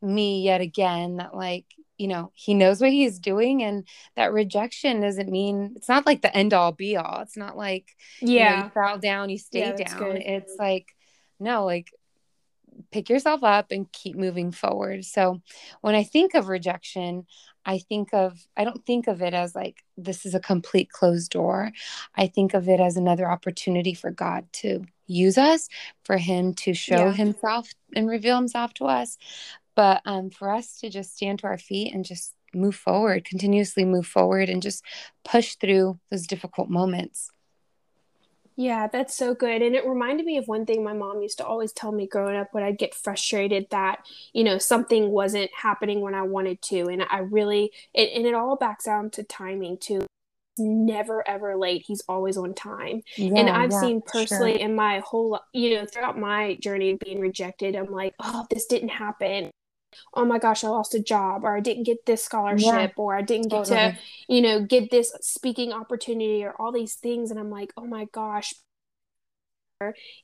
me 0.00 0.42
yet 0.42 0.60
again 0.60 1.16
that 1.16 1.34
like 1.34 1.64
you 1.98 2.06
know 2.06 2.30
he 2.34 2.54
knows 2.54 2.80
what 2.80 2.90
he's 2.90 3.18
doing 3.18 3.62
and 3.62 3.86
that 4.16 4.32
rejection 4.32 5.00
doesn't 5.00 5.30
mean 5.30 5.72
it's 5.76 5.88
not 5.88 6.06
like 6.06 6.22
the 6.22 6.36
end 6.36 6.54
all 6.54 6.72
be 6.72 6.96
all 6.96 7.20
it's 7.20 7.36
not 7.36 7.56
like 7.56 7.96
yeah 8.20 8.28
you, 8.28 8.56
know, 8.56 8.64
you 8.64 8.70
fall 8.70 8.98
down 8.98 9.30
you 9.30 9.38
stay 9.38 9.60
yeah, 9.60 9.72
down 9.72 9.98
good. 9.98 10.16
it's 10.16 10.56
like 10.58 10.86
no 11.40 11.64
like 11.64 11.88
pick 12.90 13.08
yourself 13.08 13.42
up 13.42 13.70
and 13.70 13.90
keep 13.92 14.16
moving 14.16 14.52
forward. 14.52 15.04
So 15.04 15.40
when 15.80 15.94
I 15.94 16.02
think 16.02 16.34
of 16.34 16.48
rejection, 16.48 17.26
I 17.64 17.78
think 17.78 18.12
of, 18.12 18.38
I 18.56 18.64
don't 18.64 18.84
think 18.84 19.06
of 19.06 19.22
it 19.22 19.34
as 19.34 19.54
like 19.54 19.84
this 19.96 20.26
is 20.26 20.34
a 20.34 20.40
complete 20.40 20.90
closed 20.90 21.30
door. 21.30 21.72
I 22.16 22.26
think 22.26 22.54
of 22.54 22.68
it 22.68 22.80
as 22.80 22.96
another 22.96 23.30
opportunity 23.30 23.94
for 23.94 24.10
God 24.10 24.46
to 24.54 24.84
use 25.06 25.38
us, 25.38 25.68
for 26.04 26.16
Him 26.16 26.54
to 26.54 26.74
show 26.74 27.06
yeah. 27.06 27.12
Himself 27.12 27.70
and 27.94 28.08
reveal 28.08 28.36
Himself 28.36 28.74
to 28.74 28.86
us. 28.86 29.16
But 29.74 30.02
um, 30.04 30.30
for 30.30 30.50
us 30.50 30.78
to 30.80 30.90
just 30.90 31.16
stand 31.16 31.40
to 31.40 31.46
our 31.46 31.58
feet 31.58 31.94
and 31.94 32.04
just 32.04 32.34
move 32.54 32.74
forward, 32.74 33.24
continuously 33.24 33.84
move 33.84 34.06
forward 34.06 34.48
and 34.50 34.60
just 34.60 34.84
push 35.24 35.54
through 35.54 35.98
those 36.10 36.26
difficult 36.26 36.68
moments. 36.68 37.30
Yeah, 38.56 38.86
that's 38.86 39.16
so 39.16 39.34
good. 39.34 39.62
And 39.62 39.74
it 39.74 39.86
reminded 39.86 40.26
me 40.26 40.36
of 40.36 40.46
one 40.46 40.66
thing 40.66 40.84
my 40.84 40.92
mom 40.92 41.22
used 41.22 41.38
to 41.38 41.46
always 41.46 41.72
tell 41.72 41.92
me 41.92 42.06
growing 42.06 42.36
up 42.36 42.48
when 42.52 42.62
I'd 42.62 42.78
get 42.78 42.94
frustrated 42.94 43.66
that, 43.70 44.04
you 44.32 44.44
know, 44.44 44.58
something 44.58 45.10
wasn't 45.10 45.50
happening 45.56 46.00
when 46.00 46.14
I 46.14 46.22
wanted 46.22 46.60
to. 46.62 46.88
And 46.88 47.02
I 47.10 47.18
really, 47.18 47.72
it, 47.94 48.10
and 48.14 48.26
it 48.26 48.34
all 48.34 48.56
backs 48.56 48.84
down 48.84 49.10
to 49.10 49.22
timing 49.22 49.78
too. 49.78 50.06
Never 50.58 51.26
ever 51.26 51.56
late. 51.56 51.84
He's 51.86 52.02
always 52.08 52.36
on 52.36 52.52
time. 52.52 53.02
Yeah, 53.16 53.38
and 53.38 53.48
I've 53.48 53.70
yeah, 53.70 53.80
seen 53.80 54.02
personally 54.04 54.52
sure. 54.52 54.60
in 54.60 54.74
my 54.74 54.98
whole, 54.98 55.40
you 55.54 55.76
know, 55.76 55.86
throughout 55.86 56.18
my 56.18 56.56
journey 56.56 56.90
of 56.90 56.98
being 56.98 57.20
rejected, 57.20 57.74
I'm 57.74 57.90
like, 57.90 58.14
oh, 58.20 58.46
this 58.50 58.66
didn't 58.66 58.90
happen 58.90 59.50
oh 60.14 60.24
my 60.24 60.38
gosh, 60.38 60.64
I 60.64 60.68
lost 60.68 60.94
a 60.94 61.02
job, 61.02 61.44
or 61.44 61.56
I 61.56 61.60
didn't 61.60 61.84
get 61.84 62.06
this 62.06 62.24
scholarship, 62.24 62.66
yeah, 62.66 62.88
or 62.96 63.14
I 63.14 63.22
didn't 63.22 63.48
get 63.48 63.64
totally. 63.64 63.92
to, 63.92 63.98
you 64.28 64.40
know, 64.40 64.64
get 64.64 64.90
this 64.90 65.12
speaking 65.20 65.72
opportunity, 65.72 66.44
or 66.44 66.54
all 66.58 66.72
these 66.72 66.94
things. 66.94 67.30
And 67.30 67.38
I'm 67.38 67.50
like, 67.50 67.72
oh 67.76 67.86
my 67.86 68.06
gosh. 68.12 68.54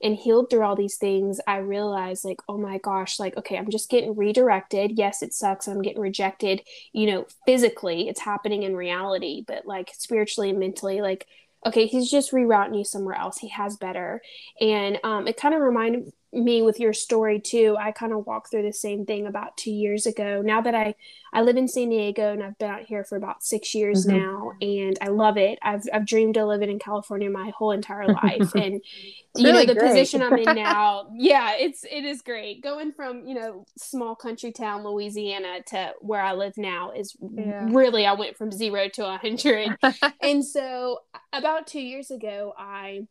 And 0.00 0.14
healed 0.14 0.50
through 0.50 0.62
all 0.62 0.76
these 0.76 0.98
things, 0.98 1.40
I 1.44 1.56
realized, 1.56 2.24
like, 2.24 2.40
oh 2.48 2.58
my 2.58 2.78
gosh, 2.78 3.18
like, 3.18 3.36
okay, 3.36 3.58
I'm 3.58 3.70
just 3.70 3.90
getting 3.90 4.14
redirected. 4.14 4.92
Yes, 4.96 5.20
it 5.20 5.34
sucks. 5.34 5.66
I'm 5.66 5.82
getting 5.82 6.00
rejected, 6.00 6.62
you 6.92 7.06
know, 7.06 7.26
physically, 7.44 8.08
it's 8.08 8.20
happening 8.20 8.62
in 8.62 8.76
reality, 8.76 9.42
but 9.44 9.66
like 9.66 9.90
spiritually 9.98 10.50
and 10.50 10.60
mentally, 10.60 11.00
like, 11.00 11.26
okay, 11.66 11.86
he's 11.86 12.08
just 12.08 12.30
rerouting 12.30 12.78
you 12.78 12.84
somewhere 12.84 13.16
else. 13.16 13.38
He 13.38 13.48
has 13.48 13.76
better. 13.76 14.22
And 14.60 15.00
um, 15.02 15.26
it 15.26 15.36
kind 15.36 15.54
of 15.54 15.60
reminded 15.60 16.12
me 16.32 16.60
with 16.60 16.78
your 16.78 16.92
story 16.92 17.40
too 17.40 17.76
i 17.80 17.90
kind 17.90 18.12
of 18.12 18.26
walked 18.26 18.50
through 18.50 18.62
the 18.62 18.72
same 18.72 19.06
thing 19.06 19.26
about 19.26 19.56
two 19.56 19.70
years 19.70 20.04
ago 20.04 20.42
now 20.44 20.60
that 20.60 20.74
i 20.74 20.94
i 21.32 21.40
live 21.40 21.56
in 21.56 21.66
san 21.66 21.88
diego 21.88 22.32
and 22.32 22.42
i've 22.42 22.58
been 22.58 22.70
out 22.70 22.82
here 22.82 23.02
for 23.02 23.16
about 23.16 23.42
six 23.42 23.74
years 23.74 24.06
mm-hmm. 24.06 24.18
now 24.18 24.52
and 24.60 24.98
i 25.00 25.08
love 25.08 25.38
it 25.38 25.58
i've, 25.62 25.84
I've 25.92 26.04
dreamed 26.04 26.36
of 26.36 26.48
living 26.48 26.70
in 26.70 26.78
california 26.78 27.30
my 27.30 27.50
whole 27.56 27.70
entire 27.70 28.08
life 28.08 28.52
and 28.54 28.82
you 29.36 29.46
really 29.46 29.66
know 29.66 29.72
the 29.72 29.80
great. 29.80 29.88
position 29.88 30.22
i'm 30.22 30.36
in 30.36 30.44
now 30.54 31.08
yeah 31.14 31.54
it's 31.56 31.84
it 31.84 32.04
is 32.04 32.20
great 32.20 32.62
going 32.62 32.92
from 32.92 33.26
you 33.26 33.34
know 33.34 33.64
small 33.78 34.14
country 34.14 34.52
town 34.52 34.84
louisiana 34.84 35.62
to 35.66 35.92
where 36.00 36.20
i 36.20 36.34
live 36.34 36.58
now 36.58 36.90
is 36.90 37.16
yeah. 37.20 37.66
really 37.70 38.04
i 38.04 38.12
went 38.12 38.36
from 38.36 38.52
zero 38.52 38.88
to 38.88 39.06
a 39.06 39.16
hundred 39.16 39.74
and 40.20 40.44
so 40.44 40.98
about 41.32 41.66
two 41.66 41.80
years 41.80 42.10
ago 42.10 42.52
i 42.58 43.06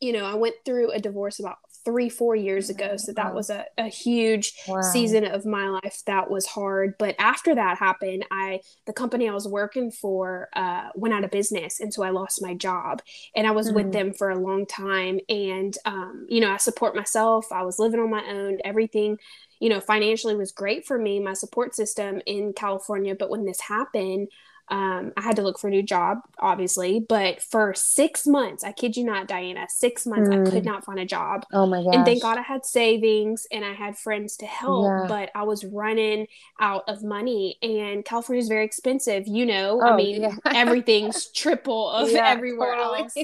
you 0.00 0.12
know, 0.12 0.24
I 0.24 0.34
went 0.34 0.54
through 0.64 0.92
a 0.92 1.00
divorce 1.00 1.40
about 1.40 1.58
three, 1.84 2.08
four 2.08 2.36
years 2.36 2.70
ago. 2.70 2.96
So 2.96 3.12
that 3.12 3.34
was 3.34 3.50
a, 3.50 3.64
a 3.78 3.88
huge 3.88 4.54
wow. 4.68 4.80
season 4.80 5.24
of 5.24 5.44
my 5.46 5.68
life 5.68 6.02
that 6.06 6.30
was 6.30 6.46
hard. 6.46 6.94
But 6.98 7.14
after 7.18 7.54
that 7.54 7.78
happened, 7.78 8.24
I 8.30 8.60
the 8.86 8.92
company 8.92 9.28
I 9.28 9.34
was 9.34 9.48
working 9.48 9.90
for 9.90 10.48
uh, 10.54 10.88
went 10.94 11.14
out 11.14 11.24
of 11.24 11.30
business, 11.30 11.80
and 11.80 11.92
so 11.92 12.02
I 12.02 12.10
lost 12.10 12.42
my 12.42 12.54
job. 12.54 13.02
And 13.34 13.46
I 13.46 13.50
was 13.50 13.66
mm-hmm. 13.66 13.76
with 13.76 13.92
them 13.92 14.12
for 14.12 14.30
a 14.30 14.38
long 14.38 14.66
time, 14.66 15.20
and 15.28 15.76
um, 15.84 16.26
you 16.28 16.40
know 16.40 16.50
I 16.50 16.56
support 16.58 16.94
myself. 16.94 17.46
I 17.52 17.62
was 17.62 17.78
living 17.78 18.00
on 18.00 18.10
my 18.10 18.24
own. 18.28 18.58
Everything 18.64 19.18
you 19.60 19.68
know 19.68 19.80
financially 19.80 20.34
was 20.34 20.52
great 20.52 20.86
for 20.86 20.98
me 20.98 21.20
my 21.20 21.34
support 21.34 21.74
system 21.74 22.20
in 22.24 22.54
california 22.54 23.14
but 23.14 23.28
when 23.28 23.44
this 23.44 23.60
happened 23.60 24.26
um, 24.70 25.12
I 25.16 25.22
had 25.22 25.36
to 25.36 25.42
look 25.42 25.58
for 25.58 25.66
a 25.66 25.70
new 25.70 25.82
job, 25.82 26.18
obviously, 26.38 27.00
but 27.00 27.42
for 27.42 27.74
six 27.74 28.24
months, 28.24 28.62
I 28.62 28.70
kid 28.70 28.96
you 28.96 29.02
not, 29.02 29.26
Diana, 29.26 29.66
six 29.68 30.06
months, 30.06 30.30
mm. 30.30 30.46
I 30.46 30.50
could 30.50 30.62
hmm. 30.62 30.68
not 30.68 30.84
find 30.84 31.00
a 31.00 31.04
job. 31.04 31.44
Oh 31.52 31.66
my 31.66 31.82
god! 31.82 31.94
And 31.94 32.04
thank 32.04 32.22
God 32.22 32.38
I 32.38 32.42
had 32.42 32.64
savings 32.64 33.48
and 33.50 33.64
I 33.64 33.72
had 33.72 33.98
friends 33.98 34.36
to 34.38 34.46
help, 34.46 34.84
yeah. 34.84 35.06
but 35.08 35.30
I 35.34 35.42
was 35.42 35.64
running 35.64 36.28
out 36.60 36.84
of 36.86 37.02
money, 37.02 37.58
and 37.62 38.04
California 38.04 38.40
is 38.40 38.48
very 38.48 38.64
expensive. 38.64 39.26
You 39.26 39.44
know, 39.44 39.80
oh, 39.82 39.92
I 39.92 39.96
mean, 39.96 40.22
yeah. 40.22 40.36
everything's 40.54 41.32
triple 41.32 41.90
of 41.90 42.10
yeah, 42.12 42.28
everywhere 42.28 42.76
totally. 42.76 43.00
else. 43.00 43.14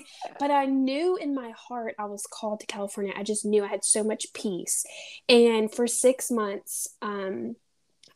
But 0.40 0.50
I 0.50 0.66
knew 0.66 1.16
in 1.16 1.32
my 1.32 1.52
heart 1.56 1.94
I 1.96 2.06
was 2.06 2.26
called 2.26 2.58
to 2.60 2.66
California. 2.66 3.12
I 3.16 3.22
just 3.22 3.44
knew 3.44 3.62
I 3.62 3.68
had 3.68 3.84
so 3.84 4.02
much 4.02 4.32
peace, 4.34 4.84
and 5.28 5.72
for 5.72 5.86
six 5.86 6.28
months, 6.28 6.88
um, 7.02 7.54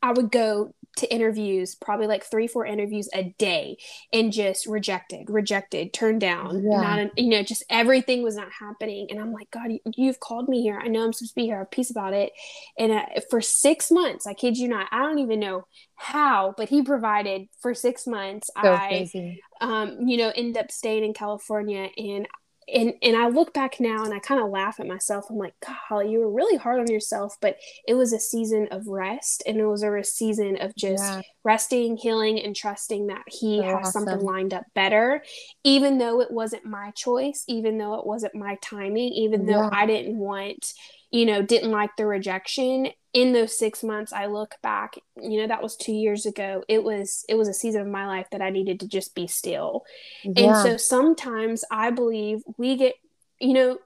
I 0.02 0.12
would 0.12 0.32
go 0.32 0.74
to 0.96 1.12
interviews, 1.12 1.74
probably 1.74 2.06
like 2.06 2.24
three, 2.24 2.46
four 2.46 2.66
interviews 2.66 3.08
a 3.14 3.34
day, 3.38 3.76
and 4.12 4.32
just 4.32 4.66
rejected, 4.66 5.30
rejected, 5.30 5.92
turned 5.92 6.20
down. 6.20 6.64
Yeah. 6.64 6.80
Not, 6.80 7.18
you 7.18 7.28
know, 7.28 7.42
just 7.42 7.64
everything 7.70 8.22
was 8.22 8.36
not 8.36 8.48
happening. 8.52 9.06
And 9.10 9.20
I'm 9.20 9.32
like, 9.32 9.50
God, 9.50 9.70
you've 9.96 10.20
called 10.20 10.48
me 10.48 10.62
here. 10.62 10.80
I 10.82 10.88
know 10.88 11.04
I'm 11.04 11.12
supposed 11.12 11.32
to 11.32 11.40
be 11.40 11.46
here. 11.46 11.56
I 11.56 11.58
have 11.60 11.70
peace 11.70 11.90
about 11.90 12.12
it. 12.12 12.32
And 12.78 12.92
uh, 12.92 13.06
for 13.30 13.40
six 13.40 13.90
months, 13.90 14.26
I 14.26 14.34
kid 14.34 14.56
you 14.56 14.68
not, 14.68 14.88
I 14.90 14.98
don't 14.98 15.18
even 15.18 15.40
know 15.40 15.66
how, 15.94 16.54
but 16.56 16.68
He 16.68 16.82
provided 16.82 17.48
for 17.60 17.74
six 17.74 18.06
months. 18.06 18.50
So 18.62 18.72
I, 18.72 18.88
crazy. 18.88 19.42
um, 19.60 20.08
you 20.08 20.16
know, 20.16 20.32
end 20.34 20.56
up 20.56 20.70
staying 20.70 21.04
in 21.04 21.14
California, 21.14 21.88
and 21.96 22.26
and 22.72 22.94
and 23.02 23.16
I 23.16 23.28
look 23.28 23.52
back 23.52 23.80
now 23.80 24.04
and 24.04 24.14
I 24.14 24.18
kind 24.18 24.40
of 24.40 24.50
laugh 24.50 24.80
at 24.80 24.86
myself. 24.86 25.26
I'm 25.30 25.36
like, 25.36 25.54
God, 25.66 26.00
you 26.00 26.20
were 26.20 26.30
really 26.30 26.56
hard 26.56 26.80
on 26.80 26.88
yourself, 26.88 27.36
but 27.40 27.56
it 27.86 27.94
was 27.94 28.12
a 28.12 28.20
season 28.20 28.68
of 28.70 28.86
rest 28.86 29.42
and 29.46 29.58
it 29.58 29.66
was 29.66 29.82
a 29.82 30.04
season 30.04 30.60
of 30.60 30.74
just 30.76 31.02
yeah. 31.02 31.22
resting, 31.44 31.96
healing, 31.96 32.40
and 32.40 32.54
trusting 32.54 33.08
that 33.08 33.24
He 33.26 33.58
so 33.58 33.64
has 33.64 33.88
awesome. 33.88 34.04
something 34.06 34.24
lined 34.24 34.54
up 34.54 34.64
better, 34.74 35.22
even 35.64 35.98
though 35.98 36.20
it 36.20 36.30
wasn't 36.30 36.64
my 36.64 36.90
choice, 36.92 37.44
even 37.48 37.78
though 37.78 37.94
it 37.94 38.06
wasn't 38.06 38.34
my 38.34 38.56
timing, 38.62 39.12
even 39.12 39.46
though. 39.46 39.70
I 39.72 39.86
didn't 39.86 40.18
want 40.18 40.74
you 41.10 41.26
know, 41.26 41.42
didn't 41.42 41.70
like 41.70 41.96
the 41.96 42.06
rejection. 42.06 42.88
In 43.12 43.32
those 43.32 43.58
six 43.58 43.82
months, 43.82 44.12
I 44.12 44.26
look 44.26 44.54
back, 44.62 44.94
you 45.20 45.40
know, 45.40 45.48
that 45.48 45.62
was 45.62 45.76
two 45.76 45.92
years 45.92 46.26
ago. 46.26 46.62
It 46.68 46.84
was 46.84 47.24
it 47.28 47.34
was 47.34 47.48
a 47.48 47.52
season 47.52 47.80
of 47.80 47.88
my 47.88 48.06
life 48.06 48.28
that 48.30 48.40
I 48.40 48.50
needed 48.50 48.78
to 48.80 48.88
just 48.88 49.16
be 49.16 49.26
still. 49.26 49.84
Yeah. 50.22 50.32
And 50.36 50.56
so 50.56 50.76
sometimes 50.76 51.64
I 51.72 51.90
believe 51.90 52.42
we 52.56 52.76
get, 52.76 52.94
you 53.40 53.52
know, 53.52 53.78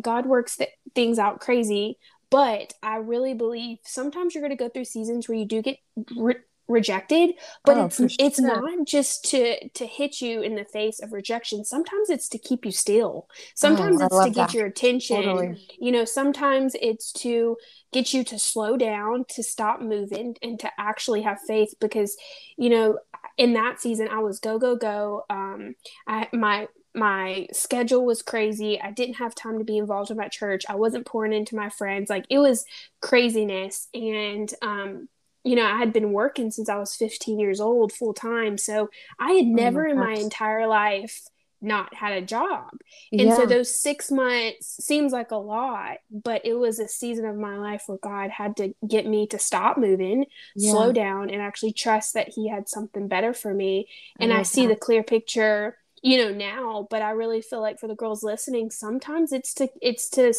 God 0.00 0.26
works 0.26 0.58
th- 0.58 0.70
things 0.94 1.18
out 1.18 1.40
crazy, 1.40 1.98
but 2.30 2.72
I 2.82 2.96
really 2.96 3.34
believe 3.34 3.78
sometimes 3.82 4.34
you're 4.34 4.42
going 4.42 4.56
to 4.56 4.64
go 4.64 4.68
through 4.68 4.84
seasons 4.84 5.28
where 5.28 5.36
you 5.36 5.44
do 5.44 5.60
get 5.60 5.78
re- 6.16 6.36
rejected 6.72 7.34
but 7.64 7.76
oh, 7.76 7.84
it's 7.86 7.96
sure. 7.96 8.08
it's 8.18 8.40
not 8.40 8.62
just 8.86 9.24
to 9.24 9.68
to 9.70 9.86
hit 9.86 10.20
you 10.20 10.40
in 10.40 10.54
the 10.54 10.64
face 10.64 11.00
of 11.00 11.12
rejection 11.12 11.64
sometimes 11.64 12.10
it's 12.10 12.28
to 12.28 12.38
keep 12.38 12.64
you 12.64 12.72
still 12.72 13.28
sometimes 13.54 14.00
oh, 14.00 14.06
it's 14.06 14.24
to 14.24 14.30
get 14.30 14.48
that. 14.48 14.54
your 14.54 14.66
attention 14.66 15.22
totally. 15.22 15.68
you 15.78 15.92
know 15.92 16.04
sometimes 16.04 16.74
it's 16.80 17.12
to 17.12 17.56
get 17.92 18.12
you 18.12 18.24
to 18.24 18.38
slow 18.38 18.76
down 18.76 19.24
to 19.28 19.42
stop 19.42 19.80
moving 19.80 20.36
and 20.42 20.58
to 20.58 20.70
actually 20.78 21.22
have 21.22 21.38
faith 21.46 21.74
because 21.80 22.16
you 22.56 22.70
know 22.70 22.98
in 23.36 23.52
that 23.52 23.80
season 23.80 24.08
i 24.08 24.18
was 24.18 24.40
go 24.40 24.58
go 24.58 24.74
go 24.76 25.24
um 25.30 25.74
i 26.06 26.28
my 26.32 26.66
my 26.94 27.46
schedule 27.52 28.04
was 28.04 28.22
crazy. 28.22 28.80
I 28.80 28.90
didn't 28.90 29.14
have 29.14 29.34
time 29.34 29.58
to 29.58 29.64
be 29.64 29.78
involved 29.78 30.10
in 30.10 30.16
my 30.16 30.28
church. 30.28 30.64
I 30.68 30.74
wasn't 30.74 31.06
pouring 31.06 31.32
into 31.32 31.56
my 31.56 31.70
friends. 31.70 32.10
Like 32.10 32.26
it 32.28 32.38
was 32.38 32.64
craziness. 33.00 33.88
And 33.94 34.52
um, 34.60 35.08
you 35.44 35.56
know, 35.56 35.66
I 35.66 35.78
had 35.78 35.92
been 35.92 36.12
working 36.12 36.50
since 36.50 36.68
I 36.68 36.76
was 36.76 36.94
15 36.94 37.38
years 37.38 37.60
old 37.60 37.92
full 37.92 38.14
time. 38.14 38.56
So 38.58 38.90
I 39.18 39.32
had 39.32 39.46
oh 39.46 39.54
never 39.54 39.86
oh 39.86 39.90
in 39.90 39.98
my 39.98 40.14
entire 40.14 40.66
life 40.66 41.22
not 41.62 41.94
had 41.94 42.12
a 42.12 42.26
job. 42.26 42.70
And 43.12 43.22
yeah. 43.22 43.36
so 43.36 43.46
those 43.46 43.78
six 43.78 44.10
months 44.10 44.84
seems 44.84 45.12
like 45.12 45.30
a 45.30 45.36
lot, 45.36 45.98
but 46.10 46.44
it 46.44 46.54
was 46.54 46.78
a 46.78 46.88
season 46.88 47.24
of 47.24 47.36
my 47.36 47.56
life 47.56 47.84
where 47.86 47.98
God 47.98 48.30
had 48.30 48.56
to 48.56 48.74
get 48.86 49.06
me 49.06 49.26
to 49.28 49.38
stop 49.38 49.78
moving, 49.78 50.26
yeah. 50.56 50.72
slow 50.72 50.92
down, 50.92 51.30
and 51.30 51.40
actually 51.40 51.72
trust 51.72 52.14
that 52.14 52.30
He 52.30 52.48
had 52.48 52.68
something 52.68 53.08
better 53.08 53.32
for 53.32 53.54
me. 53.54 53.88
And 54.18 54.32
I, 54.32 54.40
I 54.40 54.42
see 54.42 54.66
that. 54.66 54.74
the 54.74 54.80
clear 54.80 55.02
picture, 55.02 55.78
you 56.02 56.18
know, 56.18 56.34
now, 56.34 56.88
but 56.90 57.00
I 57.00 57.10
really 57.10 57.40
feel 57.40 57.60
like 57.60 57.78
for 57.78 57.86
the 57.86 57.94
girls 57.94 58.24
listening, 58.24 58.70
sometimes 58.70 59.32
it's 59.32 59.54
to 59.54 59.68
it's 59.80 60.10
to 60.10 60.34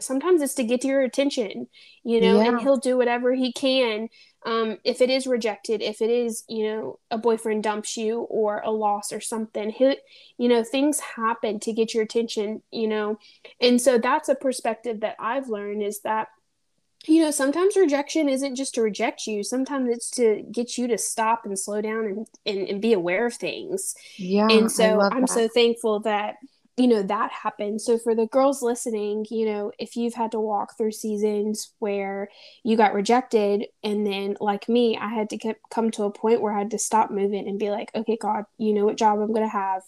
sometimes 0.00 0.42
it's 0.42 0.54
to 0.54 0.64
get 0.64 0.80
to 0.80 0.88
your 0.88 1.02
attention, 1.02 1.68
you 2.02 2.20
know, 2.20 2.40
yeah. 2.40 2.48
and 2.48 2.60
he'll 2.60 2.78
do 2.78 2.96
whatever 2.96 3.32
he 3.34 3.52
can 3.52 4.08
um, 4.44 4.78
if 4.84 5.00
it 5.00 5.10
is 5.10 5.26
rejected, 5.26 5.80
if 5.80 6.02
it 6.02 6.10
is, 6.10 6.44
you 6.48 6.64
know, 6.64 6.98
a 7.10 7.16
boyfriend 7.16 7.62
dumps 7.62 7.96
you 7.96 8.20
or 8.20 8.60
a 8.64 8.70
loss 8.70 9.12
or 9.12 9.20
something, 9.20 9.70
he, 9.70 9.96
you 10.36 10.48
know, 10.48 10.62
things 10.62 11.00
happen 11.00 11.60
to 11.60 11.72
get 11.72 11.94
your 11.94 12.02
attention, 12.02 12.62
you 12.70 12.88
know. 12.88 13.18
And 13.60 13.80
so 13.80 13.98
that's 13.98 14.28
a 14.28 14.34
perspective 14.34 15.00
that 15.00 15.16
I've 15.18 15.48
learned 15.48 15.82
is 15.82 16.00
that, 16.00 16.28
you 17.06 17.22
know, 17.22 17.30
sometimes 17.30 17.76
rejection 17.76 18.28
isn't 18.28 18.56
just 18.56 18.74
to 18.74 18.82
reject 18.82 19.26
you. 19.26 19.42
Sometimes 19.42 19.90
it's 19.90 20.10
to 20.12 20.42
get 20.50 20.78
you 20.78 20.88
to 20.88 20.98
stop 20.98 21.42
and 21.44 21.58
slow 21.58 21.80
down 21.80 22.04
and, 22.04 22.26
and, 22.46 22.68
and 22.68 22.82
be 22.82 22.92
aware 22.92 23.26
of 23.26 23.34
things. 23.34 23.94
Yeah. 24.16 24.48
And 24.50 24.70
so 24.70 25.00
I'm 25.00 25.22
that. 25.22 25.30
so 25.30 25.48
thankful 25.48 26.00
that, 26.00 26.36
you 26.76 26.88
know 26.88 27.02
that 27.02 27.30
happened. 27.30 27.80
So 27.80 27.98
for 27.98 28.14
the 28.14 28.26
girls 28.26 28.62
listening 28.62 29.26
you 29.30 29.46
know 29.46 29.72
if 29.78 29.96
you've 29.96 30.14
had 30.14 30.32
to 30.32 30.40
walk 30.40 30.76
through 30.76 30.92
seasons 30.92 31.72
where 31.78 32.28
you 32.62 32.76
got 32.76 32.94
rejected 32.94 33.66
and 33.82 34.06
then 34.06 34.36
like 34.40 34.68
me 34.68 34.96
i 34.96 35.08
had 35.08 35.30
to 35.30 35.36
get, 35.36 35.58
come 35.70 35.90
to 35.92 36.04
a 36.04 36.10
point 36.10 36.40
where 36.40 36.52
i 36.52 36.58
had 36.58 36.70
to 36.70 36.78
stop 36.78 37.10
moving 37.10 37.48
and 37.48 37.58
be 37.58 37.70
like 37.70 37.90
okay 37.94 38.16
god 38.20 38.44
you 38.58 38.72
know 38.72 38.84
what 38.84 38.96
job 38.96 39.18
i'm 39.18 39.28
going 39.28 39.42
to 39.42 39.48
have. 39.48 39.82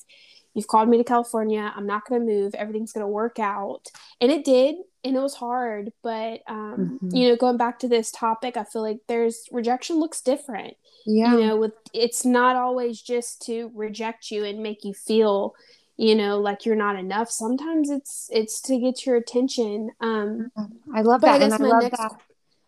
You've 0.55 0.69
called 0.69 0.89
me 0.89 0.97
to 0.97 1.05
california. 1.05 1.71
I'm 1.77 1.87
not 1.87 2.07
going 2.09 2.23
to 2.23 2.33
move. 2.33 2.55
Everything's 2.55 2.93
going 2.93 3.05
to 3.05 3.09
work 3.09 3.39
out. 3.39 3.89
And 4.23 4.33
it 4.33 4.43
did 4.43 4.77
and 5.05 5.15
it 5.15 5.21
was 5.21 5.35
hard 5.35 5.93
but 6.03 6.41
um, 6.49 6.99
mm-hmm. 7.03 7.15
you 7.15 7.29
know 7.29 7.37
going 7.37 7.57
back 7.57 7.79
to 7.79 7.89
this 7.89 8.11
topic 8.11 8.57
i 8.57 8.65
feel 8.65 8.83
like 8.83 8.99
there's 9.07 9.49
rejection 9.53 9.97
looks 9.97 10.21
different. 10.21 10.75
Yeah. 11.09 11.35
you 11.35 11.47
know 11.47 11.57
with 11.57 11.73
it's 11.93 12.25
not 12.25 12.57
always 12.57 13.01
just 13.01 13.43
to 13.47 13.71
reject 13.75 14.31
you 14.31 14.45
and 14.45 14.63
make 14.63 14.85
you 14.85 14.95
feel 14.95 15.55
you 15.97 16.15
know 16.15 16.39
like 16.39 16.67
you're 16.67 16.77
not 16.77 16.97
enough 16.97 17.31
sometimes 17.31 17.91
it's 17.91 18.29
it's 18.33 18.61
to 18.61 18.79
get 18.79 19.07
your 19.07 19.17
attention 19.17 19.91
um 20.01 20.51
i 20.95 21.03
love 21.03 21.23
that 21.23 21.41
I 21.41 21.45
and 21.45 21.55
i 21.55 21.57
love 21.57 21.83
next... 21.83 21.99
that 21.99 22.13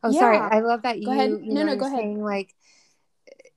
oh 0.02 0.10
yeah. 0.10 0.18
sorry 0.18 0.38
i 0.38 0.60
love 0.60 0.82
that 0.82 0.98
you, 0.98 1.10
you 1.10 1.52
no 1.52 1.64
know, 1.64 1.74
no 1.74 1.76
go 1.76 1.86
ahead 1.86 1.98
saying 1.98 2.22
like 2.22 2.54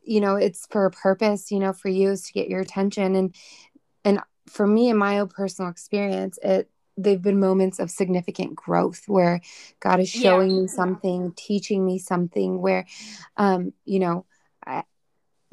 you 0.03 0.19
know 0.19 0.35
it's 0.35 0.67
for 0.67 0.85
a 0.85 0.91
purpose 0.91 1.51
you 1.51 1.59
know 1.59 1.73
for 1.73 1.89
you 1.89 2.11
is 2.11 2.23
to 2.23 2.33
get 2.33 2.49
your 2.49 2.59
attention 2.59 3.15
and 3.15 3.35
and 4.03 4.19
for 4.47 4.67
me 4.67 4.89
in 4.89 4.97
my 4.97 5.19
own 5.19 5.29
personal 5.29 5.71
experience 5.71 6.37
it 6.43 6.69
they've 6.97 7.21
been 7.21 7.39
moments 7.39 7.79
of 7.79 7.89
significant 7.89 8.55
growth 8.55 9.03
where 9.07 9.39
god 9.79 9.99
is 9.99 10.09
showing 10.09 10.51
yeah. 10.51 10.61
me 10.61 10.67
something 10.67 11.31
teaching 11.35 11.85
me 11.85 11.97
something 11.97 12.59
where 12.61 12.85
um 13.37 13.71
you 13.85 13.99
know 13.99 14.25
I, 14.65 14.83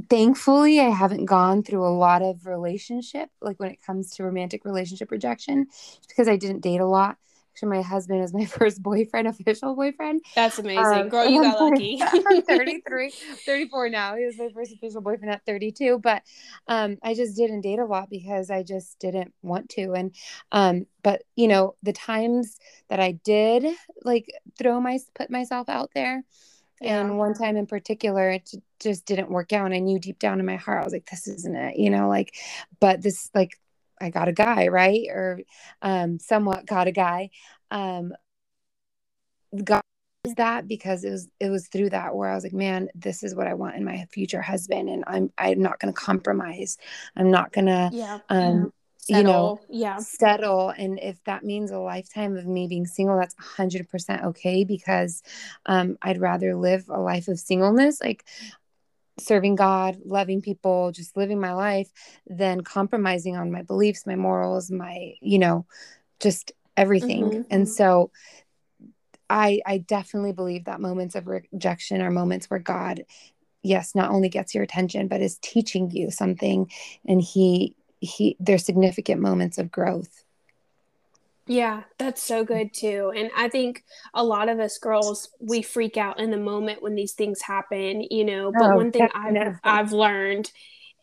thankfully 0.08 0.80
i 0.80 0.88
haven't 0.88 1.24
gone 1.24 1.62
through 1.62 1.84
a 1.84 1.88
lot 1.88 2.22
of 2.22 2.46
relationship 2.46 3.28
like 3.40 3.58
when 3.58 3.70
it 3.70 3.82
comes 3.84 4.10
to 4.10 4.22
romantic 4.22 4.64
relationship 4.64 5.10
rejection 5.10 5.66
because 6.08 6.28
i 6.28 6.36
didn't 6.36 6.60
date 6.60 6.80
a 6.80 6.86
lot. 6.86 7.16
Actually 7.54 7.78
my 7.78 7.82
husband 7.82 8.22
is 8.22 8.32
my 8.32 8.44
first 8.58 8.80
boyfriend 8.80 9.26
official 9.26 9.74
boyfriend. 9.74 10.24
That's 10.36 10.60
amazing. 10.60 10.84
Um, 10.84 11.08
girl 11.08 11.28
you 11.28 11.42
got 11.42 11.60
lucky. 11.60 12.00
I'm 12.02 12.42
33 12.42 13.10
34 13.44 13.88
now. 13.88 14.14
He 14.14 14.24
was 14.24 14.38
my 14.38 14.48
first 14.54 14.72
official 14.72 15.00
boyfriend 15.00 15.32
at 15.32 15.44
32 15.44 15.98
but 15.98 16.22
um, 16.68 16.98
i 17.02 17.14
just 17.14 17.36
didn't 17.36 17.62
date 17.62 17.80
a 17.80 17.84
lot 17.84 18.08
because 18.10 18.50
i 18.50 18.62
just 18.62 18.98
didn't 19.00 19.32
want 19.42 19.68
to. 19.70 19.94
And 19.94 20.14
um, 20.52 20.86
but 21.02 21.22
you 21.34 21.48
know 21.48 21.74
the 21.82 21.92
times 21.92 22.58
that 22.88 23.00
i 23.00 23.12
did 23.12 23.66
like 24.04 24.32
throw 24.56 24.80
my 24.80 25.00
put 25.14 25.28
myself 25.28 25.68
out 25.68 25.90
there 25.94 26.22
yeah. 26.80 27.00
And 27.00 27.18
one 27.18 27.34
time 27.34 27.56
in 27.56 27.66
particular, 27.66 28.30
it 28.30 28.50
just 28.80 29.06
didn't 29.06 29.30
work 29.30 29.52
out. 29.52 29.66
And 29.66 29.74
I 29.74 29.78
knew 29.78 29.98
deep 29.98 30.18
down 30.18 30.40
in 30.40 30.46
my 30.46 30.56
heart, 30.56 30.80
I 30.80 30.84
was 30.84 30.92
like, 30.92 31.08
this 31.10 31.26
isn't 31.26 31.56
it, 31.56 31.76
you 31.76 31.90
know, 31.90 32.08
like, 32.08 32.34
but 32.80 33.02
this, 33.02 33.30
like, 33.34 33.58
I 34.00 34.10
got 34.10 34.28
a 34.28 34.32
guy, 34.32 34.68
right? 34.68 35.06
Or 35.10 35.40
um, 35.82 36.18
somewhat 36.18 36.66
got 36.66 36.86
a 36.86 36.92
guy. 36.92 37.30
Um, 37.70 38.12
God 39.64 39.82
was 40.24 40.34
that 40.34 40.68
because 40.68 41.04
it 41.04 41.10
was 41.10 41.28
it 41.40 41.50
was 41.50 41.68
through 41.68 41.90
that 41.90 42.14
where 42.14 42.28
I 42.28 42.34
was 42.34 42.44
like, 42.44 42.52
man, 42.52 42.88
this 42.94 43.22
is 43.22 43.34
what 43.34 43.46
I 43.46 43.54
want 43.54 43.76
in 43.76 43.84
my 43.84 44.06
future 44.12 44.42
husband, 44.42 44.88
and 44.88 45.04
I'm 45.06 45.32
I'm 45.38 45.60
not 45.60 45.80
going 45.80 45.92
to 45.92 46.00
compromise. 46.00 46.76
I'm 47.16 47.30
not 47.30 47.52
going 47.52 47.66
to 47.66 47.90
yeah. 47.92 48.18
um 48.28 48.72
settle. 49.08 49.20
you 49.20 49.24
know 49.24 49.60
yeah 49.68 49.96
settle 49.98 50.70
and 50.70 50.98
if 51.00 51.22
that 51.24 51.44
means 51.44 51.70
a 51.70 51.78
lifetime 51.78 52.36
of 52.36 52.46
me 52.46 52.66
being 52.66 52.86
single 52.86 53.16
that's 53.16 53.34
100% 53.34 54.24
okay 54.24 54.64
because 54.64 55.22
um, 55.66 55.96
i'd 56.02 56.20
rather 56.20 56.54
live 56.54 56.84
a 56.88 57.00
life 57.00 57.28
of 57.28 57.38
singleness 57.38 58.00
like 58.00 58.24
serving 59.18 59.54
god 59.54 59.98
loving 60.04 60.40
people 60.40 60.92
just 60.92 61.16
living 61.16 61.40
my 61.40 61.52
life 61.52 61.90
than 62.26 62.60
compromising 62.60 63.36
on 63.36 63.50
my 63.50 63.62
beliefs 63.62 64.06
my 64.06 64.14
morals 64.14 64.70
my 64.70 65.14
you 65.20 65.38
know 65.38 65.66
just 66.20 66.52
everything 66.76 67.24
mm-hmm. 67.24 67.42
and 67.50 67.68
so 67.68 68.10
i 69.28 69.60
i 69.66 69.78
definitely 69.78 70.32
believe 70.32 70.66
that 70.66 70.80
moments 70.80 71.16
of 71.16 71.26
rejection 71.26 72.00
are 72.00 72.10
moments 72.10 72.48
where 72.48 72.60
god 72.60 73.02
yes 73.62 73.94
not 73.96 74.10
only 74.10 74.28
gets 74.28 74.54
your 74.54 74.62
attention 74.62 75.08
but 75.08 75.20
is 75.20 75.38
teaching 75.38 75.90
you 75.90 76.10
something 76.10 76.70
and 77.06 77.20
he 77.20 77.74
he 78.00 78.36
there's 78.40 78.64
significant 78.64 79.20
moments 79.20 79.58
of 79.58 79.70
growth. 79.70 80.24
Yeah 81.46 81.84
that's 81.98 82.22
so 82.22 82.44
good 82.44 82.74
too. 82.74 83.12
And 83.16 83.30
i 83.36 83.48
think 83.48 83.82
a 84.14 84.22
lot 84.22 84.48
of 84.48 84.60
us 84.60 84.78
girls 84.78 85.30
we 85.40 85.62
freak 85.62 85.96
out 85.96 86.20
in 86.20 86.30
the 86.30 86.36
moment 86.36 86.82
when 86.82 86.94
these 86.94 87.12
things 87.12 87.40
happen 87.42 88.02
you 88.10 88.24
know 88.24 88.52
but 88.52 88.70
oh, 88.72 88.76
one 88.76 88.92
thing 88.92 89.08
i've 89.14 89.58
i've 89.64 89.92
learned 89.92 90.50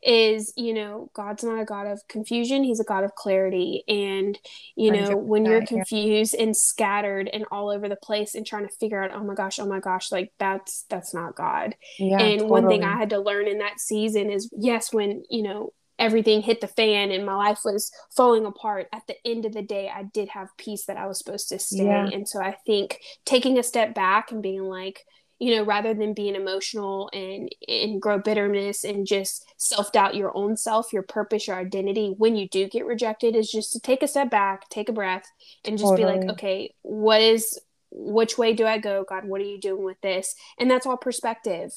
is 0.06 0.54
you 0.56 0.72
know 0.72 1.10
god's 1.16 1.44
not 1.44 1.60
a 1.60 1.66
god 1.66 1.88
of 1.88 2.08
confusion 2.08 2.64
he's 2.64 2.80
a 2.80 2.84
god 2.84 3.04
of 3.04 3.16
clarity. 3.16 3.84
And 3.88 4.38
you 4.76 4.92
know 4.92 5.18
when 5.18 5.46
you're 5.46 5.66
confused 5.66 6.36
and 6.36 6.56
scattered 6.56 7.28
and 7.34 7.46
all 7.52 7.70
over 7.70 7.90
the 7.90 7.96
place 7.96 8.36
and 8.36 8.46
trying 8.46 8.68
to 8.68 8.76
figure 8.76 9.04
out 9.04 9.12
oh 9.14 9.24
my 9.24 9.34
gosh 9.34 9.60
oh 9.60 9.66
my 9.66 9.80
gosh 9.80 10.12
like 10.12 10.32
that's 10.38 10.86
that's 10.90 11.14
not 11.14 11.36
god. 11.36 11.76
Yeah, 11.98 12.20
and 12.20 12.42
totally. 12.42 12.52
one 12.52 12.68
thing 12.68 12.84
i 12.84 12.96
had 12.96 13.10
to 13.10 13.20
learn 13.20 13.48
in 13.48 13.58
that 13.60 13.80
season 13.80 14.30
is 14.30 14.50
yes 14.56 14.94
when 14.94 15.24
you 15.30 15.42
know 15.42 15.74
everything 15.98 16.42
hit 16.42 16.62
the 16.62 16.68
fan 16.68 17.12
and 17.12 17.26
my 17.26 17.36
life 17.36 17.60
was 17.64 17.92
falling 18.16 18.46
apart 18.46 18.88
at 18.92 19.06
the 19.08 19.16
end 19.26 19.46
of 19.46 19.54
the 19.54 19.62
day 19.62 19.90
i 19.94 20.04
did 20.04 20.30
have 20.30 20.50
peace 20.58 20.86
that 20.86 20.98
i 20.98 21.08
was 21.08 21.18
supposed 21.18 21.50
to 21.50 21.58
stay 21.60 21.86
yeah. 21.86 22.08
and 22.12 22.28
so 22.28 22.42
i 22.42 22.56
think 22.66 23.00
taking 23.26 23.58
a 23.58 23.64
step 23.64 23.96
back 23.96 24.32
and 24.32 24.44
being 24.44 24.64
like 24.64 25.06
you 25.40 25.56
know 25.56 25.64
rather 25.64 25.94
than 25.94 26.14
being 26.14 26.36
emotional 26.36 27.10
and 27.14 27.50
and 27.68 28.02
grow 28.02 28.18
bitterness 28.18 28.84
and 28.84 29.06
just 29.06 29.46
self-doubt 29.58 30.16
your 30.16 30.36
own 30.36 30.56
self 30.56 30.94
your 30.94 31.04
purpose 31.04 31.48
your 31.48 31.58
identity 31.58 32.14
when 32.18 32.36
you 32.36 32.48
do 32.48 32.68
get 32.68 32.86
rejected 32.86 33.36
is 33.36 33.52
just 33.52 33.74
to 33.74 33.80
take 33.80 34.02
a 34.02 34.08
step 34.08 34.30
back 34.30 34.70
take 34.70 34.90
a 34.90 34.94
breath 34.94 35.26
and 35.66 35.78
just 35.78 35.90
totally. 35.90 36.14
be 36.14 36.20
like 36.20 36.30
okay 36.32 36.74
what 36.82 37.22
is 37.22 37.60
which 37.92 38.38
way 38.38 38.54
do 38.54 38.66
i 38.66 38.78
go 38.78 39.06
god 39.08 39.26
what 39.26 39.42
are 39.42 39.46
you 39.46 39.60
doing 39.60 39.84
with 39.84 40.00
this 40.02 40.36
and 40.60 40.70
that's 40.70 40.86
all 40.86 40.98
perspective 40.98 41.72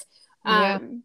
yeah. 0.44 0.76
um 0.76 1.02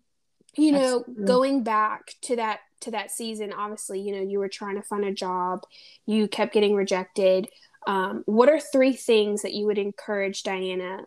you 0.55 0.71
know 0.71 1.03
going 1.25 1.63
back 1.63 2.13
to 2.21 2.35
that 2.35 2.59
to 2.83 2.91
that 2.91 3.11
season 3.11 3.51
obviously 3.53 3.99
you 3.99 4.15
know 4.15 4.21
you 4.21 4.39
were 4.39 4.49
trying 4.49 4.75
to 4.75 4.83
find 4.83 5.05
a 5.05 5.11
job 5.11 5.63
you 6.05 6.27
kept 6.27 6.53
getting 6.53 6.75
rejected 6.75 7.47
um, 7.85 8.23
what 8.25 8.47
are 8.47 8.59
three 8.59 8.93
things 8.93 9.41
that 9.41 9.53
you 9.53 9.65
would 9.65 9.77
encourage 9.77 10.43
diana 10.43 11.01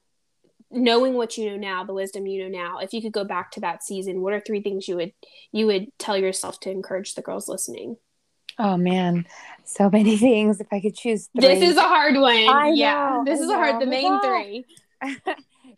knowing 0.71 1.15
what 1.15 1.37
you 1.37 1.51
know 1.51 1.57
now, 1.57 1.85
the 1.85 1.95
wisdom 1.95 2.27
you 2.27 2.43
know 2.43 2.59
now, 2.59 2.79
if 2.79 2.93
you 2.93 3.01
could 3.01 3.13
go 3.13 3.25
back 3.25 3.51
to 3.53 3.61
that 3.61 3.83
season, 3.83 4.21
what 4.21 4.33
are 4.33 4.41
three 4.41 4.63
things 4.63 4.89
you 4.89 4.97
would 4.97 5.13
you 5.53 5.67
would 5.67 5.87
tell 5.99 6.17
yourself 6.17 6.61
to 6.61 6.71
encourage 6.71 7.15
the 7.15 7.23
girls 7.23 7.49
listening? 7.49 7.97
Oh 8.59 8.77
man, 8.77 9.27
so 9.65 9.91
many 9.91 10.17
things. 10.19 10.61
If 10.61 10.69
I 10.73 10.81
could 10.81 10.97
choose 10.97 11.29
three. 11.29 11.47
This 11.47 11.71
is 11.71 11.77
a 11.77 11.83
hard 11.83 12.17
one. 12.17 12.49
I 12.49 12.73
yeah, 12.75 13.23
this 13.25 13.41
I 13.41 13.43
is 13.43 13.49
know. 13.49 13.55
a 13.55 13.57
hard. 13.57 13.83
The 13.83 13.87
main 13.87 14.21
three. 14.23 14.65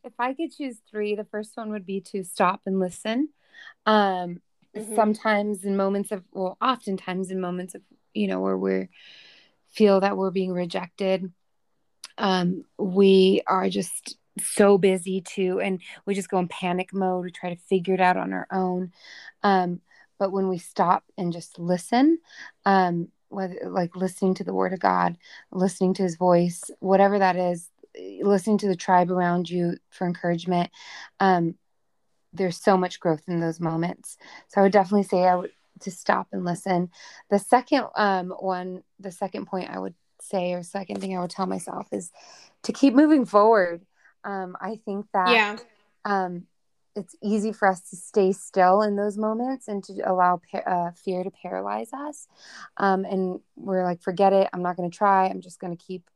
if 0.04 0.12
I 0.18 0.34
could 0.34 0.52
choose 0.56 0.76
three, 0.90 1.14
the 1.14 1.24
first 1.24 1.56
one 1.56 1.70
would 1.70 1.86
be 1.86 2.00
to 2.12 2.24
stop 2.24 2.62
and 2.66 2.80
listen. 2.80 3.28
Um, 3.84 4.40
mm-hmm. 4.78 4.94
Sometimes 4.94 5.64
in 5.64 5.76
moments 5.76 6.12
of, 6.12 6.22
well, 6.32 6.56
oftentimes 6.60 7.30
in 7.30 7.40
moments 7.40 7.74
of, 7.74 7.82
you 8.14 8.26
know, 8.26 8.40
where 8.40 8.56
we 8.56 8.88
feel 9.68 10.00
that 10.00 10.16
we're 10.16 10.30
being 10.30 10.52
rejected, 10.52 11.32
um, 12.16 12.64
we 12.78 13.42
are 13.46 13.68
just 13.68 14.16
so 14.40 14.78
busy 14.78 15.20
too 15.20 15.60
and 15.60 15.80
we 16.06 16.14
just 16.14 16.28
go 16.30 16.38
in 16.38 16.48
panic 16.48 16.92
mode. 16.92 17.24
We 17.24 17.30
try 17.30 17.54
to 17.54 17.60
figure 17.60 17.94
it 17.94 18.00
out 18.00 18.16
on 18.16 18.32
our 18.32 18.46
own. 18.52 18.92
Um, 19.42 19.80
but 20.18 20.32
when 20.32 20.48
we 20.48 20.58
stop 20.58 21.04
and 21.16 21.32
just 21.32 21.58
listen 21.58 22.18
um, 22.66 23.08
whether 23.28 23.56
like 23.64 23.96
listening 23.96 24.34
to 24.34 24.44
the 24.44 24.54
word 24.54 24.72
of 24.72 24.80
god 24.80 25.16
listening 25.50 25.94
to 25.94 26.02
his 26.02 26.16
voice 26.16 26.62
whatever 26.80 27.18
that 27.18 27.36
is 27.36 27.70
listening 28.20 28.58
to 28.58 28.68
the 28.68 28.76
tribe 28.76 29.10
around 29.10 29.48
you 29.48 29.76
for 29.90 30.06
encouragement 30.06 30.70
um, 31.20 31.54
there's 32.32 32.62
so 32.62 32.76
much 32.76 33.00
growth 33.00 33.22
in 33.26 33.40
those 33.40 33.60
moments 33.60 34.16
so 34.48 34.60
i 34.60 34.64
would 34.64 34.72
definitely 34.72 35.02
say 35.02 35.24
i 35.24 35.34
would 35.34 35.50
to 35.80 35.90
stop 35.90 36.26
and 36.32 36.44
listen 36.44 36.90
the 37.30 37.38
second 37.38 37.84
um, 37.94 38.30
one 38.40 38.82
the 38.98 39.12
second 39.12 39.46
point 39.46 39.70
i 39.70 39.78
would 39.78 39.94
say 40.20 40.52
or 40.52 40.62
second 40.62 41.00
thing 41.00 41.16
i 41.16 41.20
would 41.20 41.30
tell 41.30 41.46
myself 41.46 41.86
is 41.92 42.10
to 42.64 42.72
keep 42.72 42.94
moving 42.94 43.24
forward 43.24 43.86
um, 44.24 44.56
I 44.60 44.76
think 44.84 45.06
that 45.12 45.30
yeah. 45.30 45.56
um, 46.04 46.44
it's 46.94 47.14
easy 47.22 47.52
for 47.52 47.68
us 47.68 47.80
to 47.90 47.96
stay 47.96 48.32
still 48.32 48.82
in 48.82 48.96
those 48.96 49.16
moments 49.16 49.68
and 49.68 49.82
to 49.84 50.02
allow 50.04 50.40
uh, 50.66 50.90
fear 50.92 51.22
to 51.22 51.30
paralyze 51.30 51.92
us. 51.92 52.26
Um, 52.76 53.04
and 53.04 53.40
we're 53.56 53.84
like, 53.84 54.02
forget 54.02 54.32
it. 54.32 54.48
I'm 54.52 54.62
not 54.62 54.76
going 54.76 54.90
to 54.90 54.96
try. 54.96 55.26
I'm 55.26 55.40
just 55.40 55.60
going 55.60 55.76
to 55.76 55.82
keep 55.82 56.10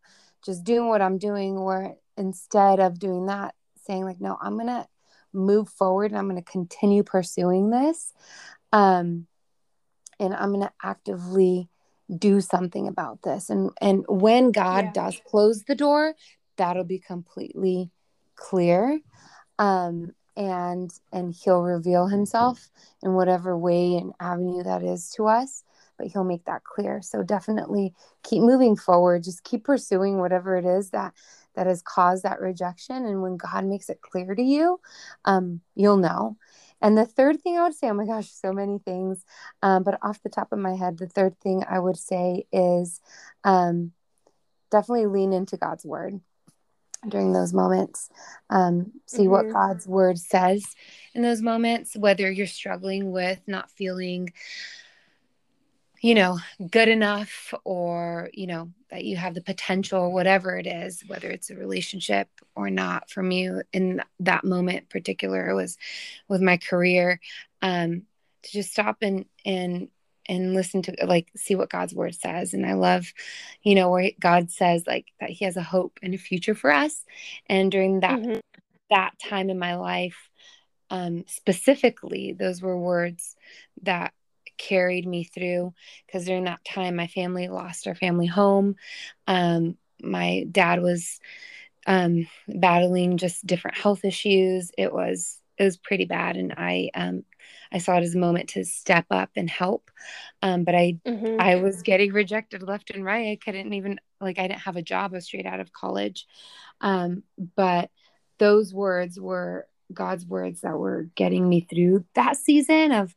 just 0.45 0.65
doing 0.65 0.89
what 0.89 1.03
I'm 1.03 1.19
doing. 1.19 1.57
Or 1.57 1.97
instead 2.17 2.81
of 2.81 2.99
doing 2.99 3.27
that, 3.27 3.55
saying, 3.87 4.05
like, 4.05 4.21
no, 4.21 4.37
I'm 4.41 4.55
going 4.55 4.67
to 4.67 4.87
move 5.33 5.69
forward 5.69 6.11
and 6.11 6.19
I'm 6.19 6.29
going 6.29 6.43
to 6.43 6.51
continue 6.51 7.03
pursuing 7.03 7.71
this. 7.71 8.13
Um, 8.73 9.27
and 10.19 10.35
I'm 10.35 10.53
going 10.53 10.67
to 10.67 10.73
actively 10.83 11.69
do 12.17 12.41
something 12.41 12.89
about 12.89 13.23
this. 13.23 13.51
And, 13.51 13.71
and 13.81 14.05
when 14.09 14.53
God 14.53 14.87
yeah. 14.87 14.93
does 14.93 15.21
close 15.27 15.65
the 15.65 15.75
door, 15.75 16.15
that'll 16.57 16.85
be 16.85 16.99
completely 16.99 17.91
clear 18.35 19.01
um, 19.59 20.13
and 20.37 20.91
and 21.13 21.35
he'll 21.35 21.63
reveal 21.63 22.07
himself 22.07 22.71
in 23.03 23.13
whatever 23.13 23.57
way 23.57 23.97
and 23.97 24.13
avenue 24.19 24.63
that 24.63 24.83
is 24.83 25.11
to 25.11 25.27
us 25.27 25.63
but 25.99 26.07
he'll 26.07 26.25
make 26.25 26.45
that 26.47 26.65
clear 26.65 27.03
so 27.03 27.23
definitely 27.23 27.93
keep 28.23 28.43
moving 28.43 28.75
forward 28.75 29.23
just 29.23 29.45
keep 29.45 29.65
pursuing 29.65 30.19
whatever 30.19 30.57
it 30.57 30.65
is 30.65 30.91
that 30.91 31.13
that 31.55 31.67
has 31.67 31.83
caused 31.83 32.23
that 32.23 32.41
rejection 32.41 33.05
and 33.05 33.23
when 33.23 33.37
god 33.37 33.65
makes 33.65 33.89
it 33.89 34.01
clear 34.01 34.35
to 34.35 34.43
you 34.43 34.81
um, 35.25 35.61
you'll 35.75 35.97
know 35.97 36.37
and 36.81 36.97
the 36.97 37.07
third 37.07 37.41
thing 37.41 37.57
i 37.57 37.63
would 37.63 37.75
say 37.75 37.89
oh 37.89 37.95
my 37.95 38.07
gosh 38.07 38.31
so 38.31 38.53
many 38.53 38.79
things 38.79 39.25
um, 39.63 39.83
but 39.83 39.99
off 40.03 40.23
the 40.23 40.29
top 40.29 40.53
of 40.53 40.59
my 40.59 40.75
head 40.75 40.99
the 40.99 41.07
third 41.07 41.39
thing 41.41 41.65
i 41.69 41.79
would 41.79 41.97
say 41.97 42.45
is 42.53 43.01
um, 43.45 43.93
definitely 44.71 45.07
lean 45.07 45.33
into 45.33 45.57
god's 45.57 45.85
word 45.85 46.21
during 47.09 47.33
those 47.33 47.53
moments. 47.53 48.09
Um, 48.51 48.93
see 49.07 49.23
mm-hmm. 49.23 49.31
what 49.31 49.53
God's 49.53 49.87
word 49.87 50.19
says 50.19 50.65
in 51.15 51.23
those 51.23 51.43
moments, 51.43 51.97
whether 51.97 52.31
you're 52.31 52.47
struggling 52.47 53.11
with 53.11 53.41
not 53.47 53.71
feeling, 53.71 54.33
you 56.03 56.17
know, 56.17 56.39
good 56.69 56.89
enough 56.89 57.55
or, 57.65 58.29
you 58.33 58.49
know, 58.49 58.69
that 58.91 59.05
you 59.05 59.17
have 59.17 59.35
the 59.35 59.41
potential, 59.41 60.13
whatever 60.13 60.57
it 60.57 60.67
is, 60.67 61.03
whether 61.07 61.31
it's 61.31 61.49
a 61.49 61.55
relationship 61.55 62.29
or 62.57 62.71
not. 62.71 63.09
For 63.09 63.23
me, 63.23 63.49
in 63.73 64.03
that 64.19 64.45
moment, 64.45 64.91
particular, 64.91 65.49
it 65.49 65.55
was 65.55 65.79
with 66.29 66.43
my 66.43 66.57
career, 66.57 67.21
um, 67.63 68.03
to 68.43 68.51
just 68.51 68.73
stop 68.73 68.99
and 69.03 69.27
and 69.47 69.89
and 70.27 70.55
listen 70.55 70.83
to 70.83 70.97
like 71.07 71.29
see 71.37 71.55
what 71.55 71.71
God's 71.71 71.95
word 71.95 72.17
says. 72.17 72.53
And 72.53 72.67
I 72.67 72.75
love, 72.75 73.13
you 73.63 73.77
know, 73.77 73.89
where 73.89 74.11
God 74.19 74.51
says 74.51 74.85
like 74.87 75.07
that 75.21 75.31
He 75.31 75.45
has 75.45 75.57
a 75.57 75.63
hope 75.63 76.01
and 76.03 76.15
a 76.15 76.19
future 76.19 76.57
for 76.57 76.73
us. 76.73 77.05
And 77.47 77.71
during 77.71 78.01
that 78.01 78.19
mm-hmm. 78.19 78.41
that 78.91 79.13
time 79.21 79.51
in 79.51 79.59
my 79.59 79.77
life, 79.77 80.29
um, 80.91 81.25
specifically, 81.29 82.33
those 82.33 82.61
were 82.61 82.77
words 82.77 83.37
that 83.83 84.13
carried 84.69 85.07
me 85.07 85.25
through 85.25 85.75
because 86.07 86.25
during 86.25 86.45
that 86.45 86.65
time 86.65 86.97
my 86.97 87.07
family 87.07 87.49
lost 87.49 87.87
our 87.87 87.95
family 87.95 88.27
home. 88.27 88.77
Um, 89.27 89.77
my 90.03 90.47
dad 90.51 90.83
was 90.83 91.21
um, 91.87 92.29
battling 92.49 93.17
just 93.17 93.47
different 93.47 93.77
health 93.77 94.05
issues. 94.05 94.71
It 94.79 94.93
was 94.93 95.39
it 95.59 95.65
was 95.65 95.77
pretty 95.77 96.07
bad, 96.07 96.37
and 96.37 96.55
I 96.57 96.91
um, 96.95 97.25
I 97.73 97.79
saw 97.79 97.97
it 97.97 98.03
as 98.03 98.15
a 98.15 98.19
moment 98.19 98.51
to 98.51 98.65
step 98.65 99.07
up 99.11 99.31
and 99.37 99.51
help. 99.51 99.91
Um, 100.43 100.65
but 100.65 100.75
I 100.75 100.99
mm-hmm. 101.07 101.41
I 101.41 101.57
was 101.57 101.83
getting 101.83 102.13
rejected 102.13 102.63
left 102.63 102.91
and 102.91 103.05
right. 103.05 103.33
I 103.33 103.39
couldn't 103.43 103.73
even 103.73 104.01
like 104.21 104.39
I 104.39 104.49
didn't 104.49 104.61
have 104.61 104.77
a 104.77 104.83
job. 104.83 105.13
I 105.13 105.17
was 105.17 105.27
straight 105.27 105.47
out 105.47 105.61
of 105.61 105.73
college. 105.73 106.27
Um, 106.81 107.23
but 107.57 107.91
those 108.39 108.73
words 108.73 109.21
were 109.21 109.67
God's 109.93 110.27
words 110.27 110.63
that 110.63 110.79
were 110.79 111.09
getting 111.15 111.49
me 111.49 111.67
through 111.69 112.05
that 112.15 112.37
season 112.37 112.93
of 112.93 113.15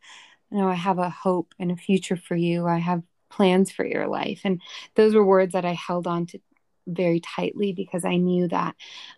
you 0.55 0.61
know, 0.61 0.69
I 0.69 0.75
have 0.75 0.99
a 0.99 1.09
hope 1.09 1.53
and 1.59 1.69
a 1.69 1.75
future 1.75 2.15
for 2.15 2.33
you. 2.33 2.65
I 2.65 2.77
have 2.77 3.03
plans 3.29 3.73
for 3.73 3.85
your 3.85 4.07
life. 4.07 4.39
And 4.45 4.61
those 4.95 5.13
were 5.13 5.25
words 5.25 5.51
that 5.51 5.65
I 5.65 5.73
held 5.73 6.07
on 6.07 6.27
to 6.27 6.39
very 6.87 7.19
tightly 7.19 7.73
because 7.73 8.05
I 8.05 8.15
knew 8.15 8.47
that 8.47 8.73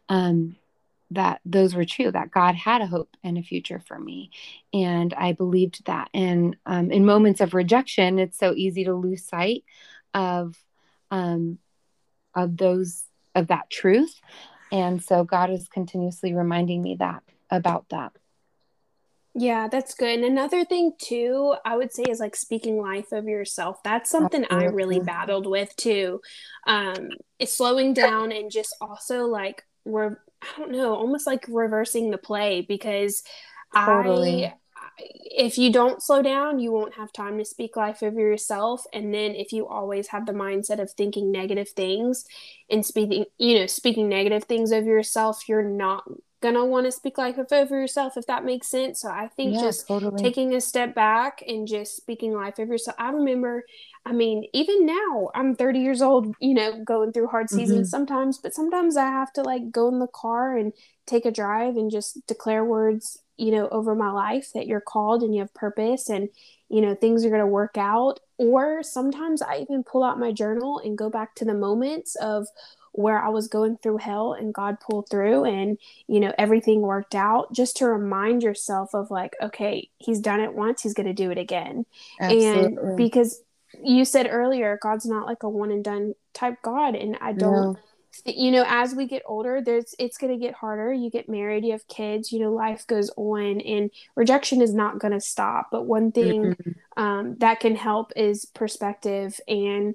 um, 0.10 0.56
that 1.12 1.40
those 1.46 1.76
were 1.76 1.86
true 1.86 2.12
that 2.12 2.32
god 2.32 2.54
had 2.54 2.82
a 2.82 2.86
hope 2.86 3.16
and 3.24 3.38
a 3.38 3.42
future 3.42 3.82
for 3.88 3.98
me 3.98 4.30
and 4.74 5.14
i 5.14 5.32
believed 5.32 5.86
that 5.86 6.10
and 6.14 6.58
um, 6.66 6.92
in 6.92 7.06
moments 7.06 7.40
of 7.40 7.54
rejection 7.54 8.20
it's 8.20 8.38
so 8.38 8.54
easy 8.54 8.84
to 8.84 8.94
lose 8.94 9.24
sight 9.24 9.64
of 10.14 10.58
um, 11.10 11.60
of 12.36 12.58
those 12.58 13.06
of 13.36 13.48
that 13.48 13.70
truth 13.70 14.20
and 14.70 15.02
so 15.02 15.24
god 15.24 15.50
is 15.50 15.70
continuously 15.70 16.34
reminding 16.34 16.82
me 16.82 16.98
that 17.00 17.24
about 17.50 17.88
that 17.88 18.12
yeah, 19.40 19.68
that's 19.68 19.94
good. 19.94 20.16
And 20.16 20.26
another 20.26 20.66
thing 20.66 20.94
too, 20.98 21.54
I 21.64 21.78
would 21.78 21.92
say 21.92 22.04
is 22.10 22.20
like 22.20 22.36
speaking 22.36 22.82
life 22.82 23.12
of 23.12 23.28
yourself. 23.28 23.84
That's 23.84 24.10
something 24.10 24.46
I 24.50 24.66
really 24.66 25.00
battled 25.00 25.46
with 25.46 25.76
too. 25.76 26.22
Um, 26.66 27.10
it's 27.38 27.56
slowing 27.56 27.94
down 27.94 28.32
and 28.32 28.50
just 28.52 28.76
also 28.82 29.26
like 29.26 29.64
we're 29.86 30.18
I 30.42 30.48
don't 30.58 30.72
know, 30.72 30.96
almost 30.96 31.28
like 31.28 31.46
reversing 31.48 32.10
the 32.10 32.18
play 32.18 32.66
because 32.68 33.22
totally. 33.76 34.48
I 34.48 34.54
if 35.00 35.60
you 35.60 35.72
don't 35.72 36.02
slow 36.02 36.24
down, 36.24 36.58
you 36.58 36.72
won't 36.72 36.96
have 36.96 37.14
time 37.14 37.38
to 37.38 37.46
speak 37.46 37.76
life 37.76 38.02
of 38.02 38.16
yourself. 38.16 38.84
And 38.94 39.14
then 39.14 39.36
if 39.36 39.52
you 39.52 39.68
always 39.68 40.08
have 40.08 40.26
the 40.26 40.34
mindset 40.34 40.80
of 40.80 40.92
thinking 40.92 41.32
negative 41.32 41.70
things 41.70 42.26
and 42.70 42.84
speaking, 42.84 43.26
you 43.38 43.60
know, 43.60 43.68
speaking 43.68 44.10
negative 44.10 44.46
things 44.46 44.72
of 44.72 44.86
yourself, 44.86 45.48
you're 45.48 45.64
not 45.64 46.04
gonna 46.42 46.64
want 46.64 46.86
to 46.86 46.92
speak 46.92 47.18
life 47.18 47.38
over 47.52 47.80
yourself 47.80 48.16
if 48.16 48.28
that 48.28 48.46
makes 48.46 48.68
sense 48.68 49.02
so 49.02 49.10
i 49.10 49.28
think 49.28 49.56
yeah, 49.56 49.62
just 49.62 49.88
totally. 49.88 50.22
taking 50.22 50.54
a 50.54 50.62
step 50.62 50.94
back 50.94 51.44
and 51.48 51.68
just 51.68 51.96
speaking 51.96 52.34
life 52.34 52.60
over 52.60 52.74
yourself 52.74 52.96
i 53.00 53.10
remember 53.10 53.64
i 54.06 54.12
mean 54.12 54.44
even 54.54 54.86
now 54.86 55.30
i'm 55.34 55.56
30 55.56 55.80
years 55.80 56.02
old 56.02 56.36
you 56.40 56.54
know 56.54 56.84
going 56.84 57.12
through 57.12 57.28
hard 57.28 57.50
seasons 57.50 57.88
mm-hmm. 57.88 57.98
sometimes 57.98 58.38
but 58.38 58.54
sometimes 58.54 58.98
i 58.98 59.06
have 59.06 59.34
to 59.34 59.42
like 59.42 59.72
go 59.72 59.88
in 59.88 60.00
the 60.00 60.08
car 60.08 60.56
and 60.56 60.74
take 61.08 61.26
a 61.26 61.32
drive 61.32 61.76
and 61.76 61.90
just 61.90 62.26
declare 62.28 62.64
words 62.64 63.20
you 63.38 63.52
know 63.52 63.68
over 63.70 63.96
my 63.96 64.12
life 64.12 64.52
that 64.54 64.68
you're 64.68 64.82
called 64.82 65.24
and 65.24 65.34
you 65.34 65.42
have 65.42 65.54
purpose 65.54 66.10
and 66.10 66.30
you 66.70 66.82
know 66.82 66.94
things 66.94 67.26
are 67.26 67.30
going 67.30 67.42
to 67.42 67.48
work 67.48 67.78
out 67.78 68.20
or 68.38 68.84
sometimes 68.84 69.42
i 69.42 69.58
even 69.58 69.84
pull 69.84 70.04
out 70.04 70.20
my 70.20 70.32
journal 70.32 70.80
and 70.84 70.98
go 70.98 71.10
back 71.10 71.34
to 71.34 71.46
the 71.46 71.54
moments 71.54 72.16
of 72.18 72.48
where 72.98 73.24
I 73.24 73.30
was 73.30 73.48
going 73.48 73.78
through 73.78 73.98
hell 73.98 74.34
and 74.34 74.52
God 74.52 74.80
pulled 74.80 75.08
through 75.08 75.46
and 75.46 75.78
you 76.08 76.20
know 76.20 76.34
everything 76.38 76.82
worked 76.82 77.14
out 77.14 77.54
just 77.54 77.78
to 77.78 77.88
remind 77.88 78.42
yourself 78.42 78.96
of 78.96 79.12
like 79.12 79.36
okay 79.42 79.90
he's 80.00 80.20
done 80.20 80.40
it 80.40 80.56
once 80.56 80.82
he's 80.82 80.96
going 80.96 81.06
to 81.06 81.14
do 81.14 81.30
it 81.30 81.38
again 81.38 81.86
Absolutely. 82.20 82.78
and 82.78 82.98
because 82.98 83.44
you 83.84 84.04
said 84.04 84.28
earlier 84.30 84.80
God's 84.82 85.06
not 85.06 85.28
like 85.28 85.44
a 85.44 85.50
one 85.50 85.70
and 85.70 85.84
done 85.84 86.16
type 86.34 86.56
God 86.64 86.96
and 86.96 87.18
I 87.22 87.34
don't 87.34 87.74
no. 87.74 87.78
you 88.26 88.50
know 88.50 88.66
as 88.68 88.96
we 88.96 89.06
get 89.06 89.22
older 89.28 89.62
there's 89.62 89.94
it's 90.00 90.18
going 90.18 90.34
to 90.34 90.44
get 90.44 90.56
harder 90.56 90.92
you 90.92 91.12
get 91.12 91.30
married 91.30 91.66
you 91.66 91.74
have 91.74 91.88
kids 91.88 92.32
you 92.32 92.40
know 92.40 92.52
life 92.52 92.88
goes 92.88 93.12
on 93.16 93.62
and 93.62 93.92
rejection 94.16 94.60
is 94.60 94.74
not 94.74 94.98
going 94.98 95.14
to 95.14 95.22
stop 95.22 95.68
but 95.72 95.86
one 95.86 96.12
thing 96.12 96.56
mm-hmm. 96.56 97.02
um, 97.04 97.36
that 97.38 97.60
can 97.60 97.76
help 97.76 98.12
is 98.16 98.46
perspective 98.46 99.40
and 99.48 99.94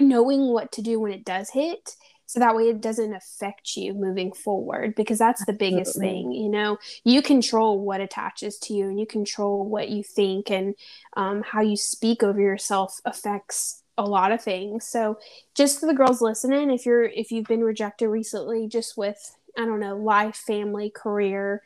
knowing 0.00 0.48
what 0.48 0.72
to 0.72 0.82
do 0.82 0.98
when 0.98 1.12
it 1.12 1.24
does 1.24 1.50
hit 1.50 1.94
so 2.32 2.40
that 2.40 2.56
way 2.56 2.62
it 2.62 2.80
doesn't 2.80 3.12
affect 3.12 3.76
you 3.76 3.92
moving 3.92 4.32
forward 4.32 4.94
because 4.94 5.18
that's 5.18 5.44
the 5.44 5.52
biggest 5.52 5.96
Absolutely. 5.96 6.22
thing 6.22 6.32
you 6.32 6.48
know 6.48 6.78
you 7.04 7.20
control 7.20 7.78
what 7.78 8.00
attaches 8.00 8.58
to 8.58 8.72
you 8.72 8.88
and 8.88 8.98
you 8.98 9.04
control 9.04 9.66
what 9.68 9.90
you 9.90 10.02
think 10.02 10.50
and 10.50 10.74
um, 11.14 11.42
how 11.42 11.60
you 11.60 11.76
speak 11.76 12.22
over 12.22 12.40
yourself 12.40 13.00
affects 13.04 13.82
a 13.98 14.04
lot 14.04 14.32
of 14.32 14.42
things 14.42 14.86
so 14.86 15.18
just 15.54 15.78
for 15.78 15.84
the 15.84 15.92
girls 15.92 16.22
listening 16.22 16.70
if 16.70 16.86
you're 16.86 17.04
if 17.04 17.30
you've 17.30 17.46
been 17.46 17.62
rejected 17.62 18.08
recently 18.08 18.66
just 18.66 18.96
with 18.96 19.36
i 19.58 19.66
don't 19.66 19.80
know 19.80 19.94
life 19.94 20.36
family 20.36 20.88
career 20.88 21.62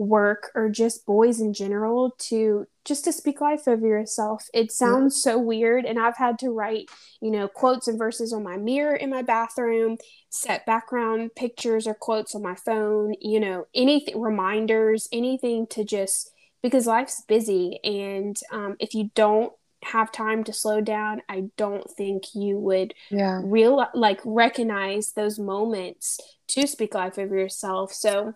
work 0.00 0.50
or 0.54 0.70
just 0.70 1.04
boys 1.04 1.40
in 1.40 1.52
general 1.52 2.14
to 2.18 2.66
just 2.86 3.04
to 3.04 3.12
speak 3.12 3.40
life 3.42 3.68
over 3.68 3.86
yourself. 3.86 4.46
It 4.54 4.72
sounds 4.72 5.22
so 5.22 5.38
weird 5.38 5.84
and 5.84 5.98
I've 5.98 6.16
had 6.16 6.38
to 6.38 6.50
write, 6.50 6.88
you 7.20 7.30
know, 7.30 7.48
quotes 7.48 7.86
and 7.86 7.98
verses 7.98 8.32
on 8.32 8.42
my 8.42 8.56
mirror 8.56 8.96
in 8.96 9.10
my 9.10 9.20
bathroom, 9.20 9.98
set 10.30 10.64
background 10.64 11.32
pictures 11.36 11.86
or 11.86 11.92
quotes 11.92 12.34
on 12.34 12.42
my 12.42 12.54
phone, 12.54 13.14
you 13.20 13.38
know, 13.38 13.66
anything 13.74 14.18
reminders, 14.18 15.06
anything 15.12 15.66
to 15.68 15.84
just 15.84 16.30
because 16.62 16.86
life's 16.86 17.22
busy 17.28 17.78
and 17.84 18.38
um, 18.52 18.76
if 18.80 18.94
you 18.94 19.10
don't 19.14 19.52
have 19.82 20.12
time 20.12 20.44
to 20.44 20.52
slow 20.52 20.80
down, 20.80 21.22
I 21.28 21.44
don't 21.56 21.88
think 21.90 22.34
you 22.34 22.58
would 22.58 22.94
yeah. 23.10 23.40
real 23.42 23.86
like 23.94 24.20
recognize 24.24 25.12
those 25.12 25.38
moments 25.38 26.20
to 26.48 26.66
speak 26.66 26.94
life 26.94 27.18
of 27.18 27.30
yourself. 27.30 27.92
So 27.92 28.34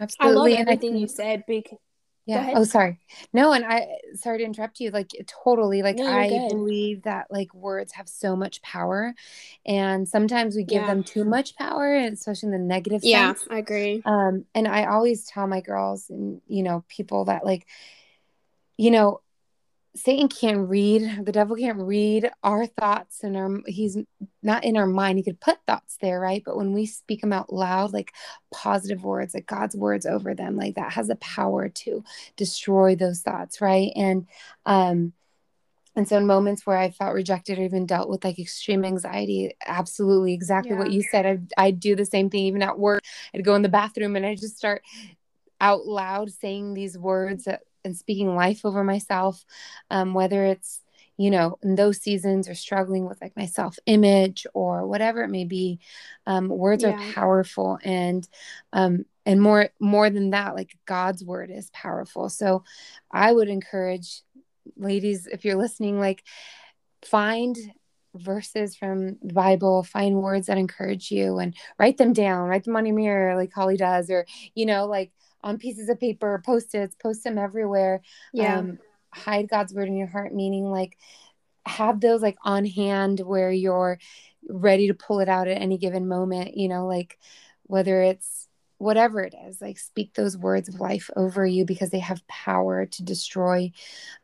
Absolutely. 0.00 0.54
I 0.54 0.58
love 0.58 0.66
everything 0.68 0.94
I 0.94 0.98
you 0.98 1.08
said. 1.08 1.44
Because 1.46 1.78
yeah. 2.26 2.54
Oh, 2.56 2.64
sorry. 2.64 2.98
No, 3.32 3.52
and 3.52 3.64
I 3.64 3.86
sorry 4.14 4.38
to 4.38 4.44
interrupt 4.44 4.80
you. 4.80 4.90
Like 4.90 5.12
totally. 5.44 5.82
Like 5.82 5.96
no, 5.96 6.06
I 6.06 6.28
good. 6.28 6.48
believe 6.48 7.02
that 7.02 7.28
like 7.30 7.54
words 7.54 7.92
have 7.92 8.08
so 8.08 8.34
much 8.34 8.60
power, 8.62 9.14
and 9.64 10.08
sometimes 10.08 10.56
we 10.56 10.64
give 10.64 10.82
yeah. 10.82 10.88
them 10.88 11.04
too 11.04 11.24
much 11.24 11.54
power, 11.56 11.94
especially 11.94 12.48
in 12.48 12.52
the 12.52 12.58
negative. 12.58 13.02
Yeah, 13.04 13.34
sense. 13.34 13.46
I 13.48 13.58
agree. 13.58 14.02
Um, 14.04 14.44
and 14.56 14.66
I 14.66 14.86
always 14.86 15.24
tell 15.26 15.46
my 15.46 15.60
girls 15.60 16.10
and 16.10 16.40
you 16.48 16.64
know 16.64 16.84
people 16.88 17.26
that 17.26 17.44
like, 17.44 17.64
you 18.76 18.90
know, 18.90 19.20
Satan 19.96 20.28
can't 20.28 20.68
read, 20.68 21.24
the 21.24 21.32
devil 21.32 21.56
can't 21.56 21.78
read 21.78 22.30
our 22.42 22.66
thoughts 22.66 23.22
and 23.22 23.36
our 23.36 23.50
he's 23.66 23.96
not 24.42 24.64
in 24.64 24.76
our 24.76 24.86
mind. 24.86 25.18
He 25.18 25.24
could 25.24 25.40
put 25.40 25.58
thoughts 25.66 25.96
there, 26.00 26.20
right? 26.20 26.42
But 26.44 26.56
when 26.56 26.72
we 26.72 26.86
speak 26.86 27.22
them 27.22 27.32
out 27.32 27.52
loud, 27.52 27.92
like 27.92 28.12
positive 28.52 29.04
words, 29.04 29.34
like 29.34 29.46
God's 29.46 29.74
words 29.74 30.04
over 30.04 30.34
them, 30.34 30.56
like 30.56 30.74
that 30.74 30.92
has 30.92 31.08
the 31.08 31.16
power 31.16 31.68
to 31.68 32.04
destroy 32.36 32.94
those 32.94 33.22
thoughts, 33.22 33.60
right? 33.60 33.90
And 33.96 34.26
um 34.66 35.12
and 35.96 36.06
so 36.06 36.18
in 36.18 36.26
moments 36.26 36.66
where 36.66 36.76
I 36.76 36.90
felt 36.90 37.14
rejected 37.14 37.58
or 37.58 37.62
even 37.62 37.86
dealt 37.86 38.10
with 38.10 38.22
like 38.22 38.38
extreme 38.38 38.84
anxiety, 38.84 39.56
absolutely 39.66 40.34
exactly 40.34 40.72
yeah. 40.72 40.78
what 40.78 40.92
you 40.92 41.02
said. 41.02 41.24
I'd, 41.24 41.52
I'd 41.56 41.80
do 41.80 41.96
the 41.96 42.04
same 42.04 42.28
thing 42.28 42.44
even 42.44 42.62
at 42.62 42.78
work. 42.78 43.02
I'd 43.34 43.44
go 43.44 43.54
in 43.54 43.62
the 43.62 43.70
bathroom 43.70 44.14
and 44.14 44.26
I 44.26 44.34
just 44.34 44.58
start 44.58 44.82
out 45.58 45.86
loud 45.86 46.30
saying 46.30 46.74
these 46.74 46.98
words 46.98 47.44
that 47.44 47.62
and 47.86 47.96
speaking 47.96 48.34
life 48.34 48.66
over 48.66 48.84
myself, 48.84 49.44
um, 49.90 50.12
whether 50.12 50.44
it's 50.44 50.82
you 51.16 51.30
know 51.30 51.58
in 51.62 51.74
those 51.74 51.98
seasons 51.98 52.48
or 52.48 52.54
struggling 52.54 53.06
with 53.06 53.20
like 53.20 53.36
my 53.36 53.46
self 53.46 53.78
image 53.86 54.46
or 54.54 54.86
whatever 54.86 55.22
it 55.22 55.28
may 55.28 55.44
be 55.44 55.78
um, 56.26 56.48
words 56.48 56.82
yeah. 56.82 56.90
are 56.90 57.12
powerful 57.12 57.78
and 57.82 58.28
um, 58.72 59.04
and 59.24 59.40
more 59.40 59.70
more 59.80 60.10
than 60.10 60.30
that 60.30 60.54
like 60.54 60.76
god's 60.86 61.24
word 61.24 61.50
is 61.50 61.70
powerful 61.70 62.28
so 62.28 62.64
i 63.10 63.32
would 63.32 63.48
encourage 63.48 64.22
ladies 64.76 65.26
if 65.26 65.44
you're 65.44 65.56
listening 65.56 65.98
like 65.98 66.22
find 67.02 67.56
verses 68.14 68.74
from 68.74 69.18
the 69.22 69.34
bible 69.34 69.82
find 69.82 70.16
words 70.16 70.46
that 70.46 70.58
encourage 70.58 71.10
you 71.10 71.38
and 71.38 71.54
write 71.78 71.98
them 71.98 72.12
down 72.12 72.48
write 72.48 72.64
them 72.64 72.76
on 72.76 72.86
your 72.86 72.96
mirror 72.96 73.36
like 73.36 73.52
holly 73.52 73.76
does 73.76 74.10
or 74.10 74.26
you 74.54 74.64
know 74.64 74.86
like 74.86 75.12
on 75.46 75.58
pieces 75.58 75.88
of 75.88 76.00
paper, 76.00 76.42
post-its, 76.44 76.96
post 76.96 77.22
them 77.22 77.38
everywhere. 77.38 78.02
Yeah. 78.32 78.58
Um, 78.58 78.78
hide 79.14 79.48
God's 79.48 79.72
word 79.72 79.86
in 79.88 79.96
your 79.96 80.08
heart, 80.08 80.34
meaning 80.34 80.70
like 80.70 80.98
have 81.64 82.00
those 82.00 82.20
like 82.20 82.36
on 82.44 82.64
hand 82.64 83.20
where 83.20 83.50
you're 83.50 83.98
ready 84.48 84.88
to 84.88 84.94
pull 84.94 85.20
it 85.20 85.28
out 85.28 85.46
at 85.46 85.62
any 85.62 85.78
given 85.78 86.08
moment, 86.08 86.56
you 86.56 86.68
know, 86.68 86.86
like 86.86 87.18
whether 87.62 88.02
it's 88.02 88.48
whatever 88.78 89.20
it 89.22 89.34
is, 89.46 89.60
like 89.60 89.78
speak 89.78 90.12
those 90.14 90.36
words 90.36 90.68
of 90.68 90.80
life 90.80 91.10
over 91.16 91.46
you 91.46 91.64
because 91.64 91.90
they 91.90 92.00
have 92.00 92.26
power 92.26 92.84
to 92.84 93.04
destroy 93.04 93.70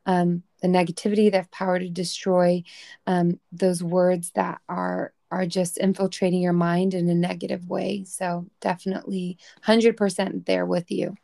um, 0.04 0.42
the 0.60 0.68
negativity, 0.68 1.30
they 1.30 1.36
have 1.36 1.50
power 1.52 1.78
to 1.78 1.88
destroy 1.88 2.64
um, 3.06 3.38
those 3.52 3.82
words 3.82 4.32
that 4.34 4.60
are 4.68 5.14
are 5.32 5.46
just 5.46 5.78
infiltrating 5.78 6.42
your 6.42 6.52
mind 6.52 6.92
in 6.92 7.08
a 7.08 7.14
negative 7.14 7.68
way. 7.68 8.04
So 8.04 8.46
definitely 8.60 9.38
100% 9.66 10.44
there 10.44 10.66
with 10.66 10.90
you. 10.90 11.16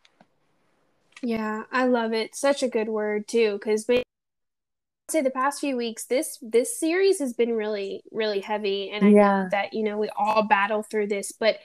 Yeah, 1.22 1.64
I 1.70 1.84
love 1.86 2.12
it. 2.12 2.34
Such 2.34 2.62
a 2.62 2.68
good 2.68 2.88
word 2.88 3.28
too 3.28 3.52
because 3.52 3.86
say 5.10 5.22
the 5.22 5.30
past 5.30 5.60
few 5.60 5.74
weeks 5.74 6.04
this 6.04 6.38
this 6.42 6.78
series 6.78 7.18
has 7.18 7.32
been 7.32 7.54
really 7.54 8.02
really 8.12 8.40
heavy 8.40 8.90
and 8.90 9.06
I 9.06 9.08
yeah. 9.08 9.42
know 9.42 9.48
that 9.52 9.72
you 9.72 9.82
know 9.82 9.96
we 9.96 10.10
all 10.14 10.42
battle 10.42 10.82
through 10.82 11.06
this 11.06 11.32
but 11.32 11.56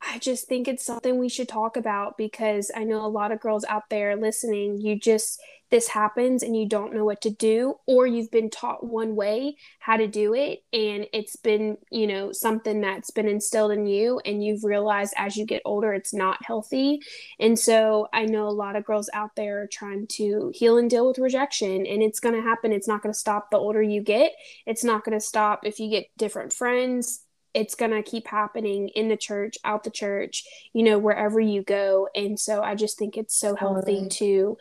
I 0.00 0.18
just 0.18 0.46
think 0.46 0.68
it's 0.68 0.84
something 0.84 1.18
we 1.18 1.28
should 1.28 1.48
talk 1.48 1.76
about 1.76 2.16
because 2.16 2.70
I 2.74 2.84
know 2.84 3.04
a 3.04 3.08
lot 3.08 3.32
of 3.32 3.40
girls 3.40 3.64
out 3.68 3.90
there 3.90 4.16
listening, 4.16 4.80
you 4.80 4.98
just, 4.98 5.40
this 5.70 5.88
happens 5.88 6.42
and 6.42 6.56
you 6.56 6.66
don't 6.66 6.94
know 6.94 7.04
what 7.04 7.20
to 7.22 7.30
do, 7.30 7.74
or 7.84 8.06
you've 8.06 8.30
been 8.30 8.48
taught 8.48 8.86
one 8.86 9.16
way 9.16 9.56
how 9.80 9.96
to 9.96 10.06
do 10.06 10.34
it. 10.34 10.60
And 10.72 11.06
it's 11.12 11.36
been, 11.36 11.78
you 11.90 12.06
know, 12.06 12.32
something 12.32 12.80
that's 12.80 13.10
been 13.10 13.28
instilled 13.28 13.72
in 13.72 13.86
you, 13.86 14.20
and 14.24 14.42
you've 14.42 14.64
realized 14.64 15.14
as 15.16 15.36
you 15.36 15.44
get 15.44 15.62
older, 15.64 15.92
it's 15.92 16.14
not 16.14 16.44
healthy. 16.44 17.00
And 17.40 17.58
so 17.58 18.08
I 18.12 18.24
know 18.24 18.48
a 18.48 18.50
lot 18.50 18.76
of 18.76 18.86
girls 18.86 19.10
out 19.12 19.34
there 19.36 19.62
are 19.62 19.66
trying 19.66 20.06
to 20.12 20.52
heal 20.54 20.78
and 20.78 20.88
deal 20.88 21.08
with 21.08 21.18
rejection, 21.18 21.86
and 21.86 22.02
it's 22.02 22.20
going 22.20 22.34
to 22.34 22.40
happen. 22.40 22.72
It's 22.72 22.88
not 22.88 23.02
going 23.02 23.12
to 23.12 23.18
stop 23.18 23.50
the 23.50 23.58
older 23.58 23.82
you 23.82 24.00
get, 24.00 24.32
it's 24.64 24.84
not 24.84 25.04
going 25.04 25.18
to 25.18 25.24
stop 25.24 25.66
if 25.66 25.80
you 25.80 25.90
get 25.90 26.06
different 26.16 26.52
friends 26.52 27.24
it's 27.54 27.74
going 27.74 27.90
to 27.90 28.02
keep 28.02 28.28
happening 28.28 28.88
in 28.88 29.08
the 29.08 29.16
church, 29.16 29.56
out 29.64 29.84
the 29.84 29.90
church, 29.90 30.44
you 30.72 30.82
know, 30.82 30.98
wherever 30.98 31.40
you 31.40 31.62
go. 31.62 32.08
And 32.14 32.38
so 32.38 32.62
I 32.62 32.74
just 32.74 32.98
think 32.98 33.16
it's 33.16 33.34
so 33.34 33.54
healthy 33.54 34.08
to 34.08 34.58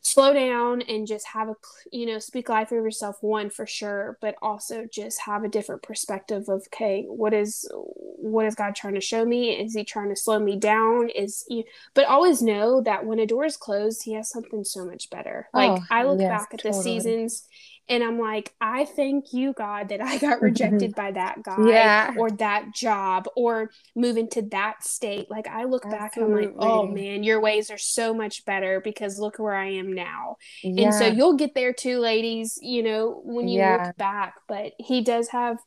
slow 0.00 0.32
down 0.32 0.80
and 0.82 1.06
just 1.06 1.26
have 1.26 1.48
a 1.48 1.54
you 1.92 2.06
know 2.06 2.18
speak 2.18 2.48
life 2.48 2.72
over 2.72 2.84
yourself 2.84 3.16
one 3.20 3.50
for 3.50 3.66
sure 3.66 4.16
but 4.20 4.36
also 4.40 4.86
just 4.90 5.20
have 5.20 5.42
a 5.42 5.48
different 5.48 5.82
perspective 5.82 6.48
of 6.48 6.62
okay 6.68 7.04
what 7.08 7.34
is 7.34 7.68
what 7.72 8.46
is 8.46 8.54
god 8.54 8.74
trying 8.74 8.94
to 8.94 9.00
show 9.00 9.24
me 9.24 9.50
is 9.50 9.74
he 9.74 9.84
trying 9.84 10.08
to 10.08 10.16
slow 10.16 10.38
me 10.38 10.56
down 10.56 11.08
is 11.10 11.44
you 11.48 11.64
but 11.94 12.06
always 12.06 12.40
know 12.40 12.80
that 12.80 13.04
when 13.04 13.18
a 13.18 13.26
door 13.26 13.44
is 13.44 13.56
closed 13.56 14.04
he 14.04 14.12
has 14.12 14.30
something 14.30 14.62
so 14.64 14.84
much 14.84 15.10
better 15.10 15.48
oh, 15.52 15.58
like 15.58 15.82
oh, 15.82 15.84
i 15.90 16.04
look 16.04 16.20
yes, 16.20 16.30
back 16.30 16.54
at 16.54 16.60
totally. 16.60 16.78
the 16.78 16.82
seasons 16.82 17.48
and 17.88 18.04
I'm 18.04 18.18
like, 18.18 18.54
I 18.60 18.84
thank 18.84 19.32
you, 19.32 19.54
God, 19.54 19.88
that 19.88 20.00
I 20.00 20.18
got 20.18 20.36
mm-hmm. 20.36 20.44
rejected 20.44 20.94
by 20.94 21.12
that 21.12 21.42
guy 21.42 21.68
yeah. 21.68 22.14
or 22.18 22.30
that 22.32 22.74
job 22.74 23.26
or 23.34 23.70
moving 23.96 24.28
to 24.30 24.42
that 24.50 24.84
state. 24.84 25.30
Like, 25.30 25.48
I 25.48 25.64
look 25.64 25.86
Absolutely. 25.86 25.98
back 25.98 26.16
and 26.16 26.24
I'm 26.24 26.32
like, 26.32 26.54
oh 26.58 26.86
man, 26.86 27.22
your 27.22 27.40
ways 27.40 27.70
are 27.70 27.78
so 27.78 28.12
much 28.12 28.44
better 28.44 28.80
because 28.80 29.18
look 29.18 29.38
where 29.38 29.54
I 29.54 29.70
am 29.70 29.92
now. 29.92 30.36
Yeah. 30.62 30.86
And 30.86 30.94
so 30.94 31.06
you'll 31.06 31.36
get 31.36 31.54
there 31.54 31.72
too, 31.72 31.98
ladies, 31.98 32.58
you 32.60 32.82
know, 32.82 33.22
when 33.24 33.48
you 33.48 33.60
yeah. 33.60 33.86
look 33.86 33.96
back. 33.96 34.34
But 34.48 34.72
He 34.78 35.02
does 35.02 35.28
have 35.28 35.58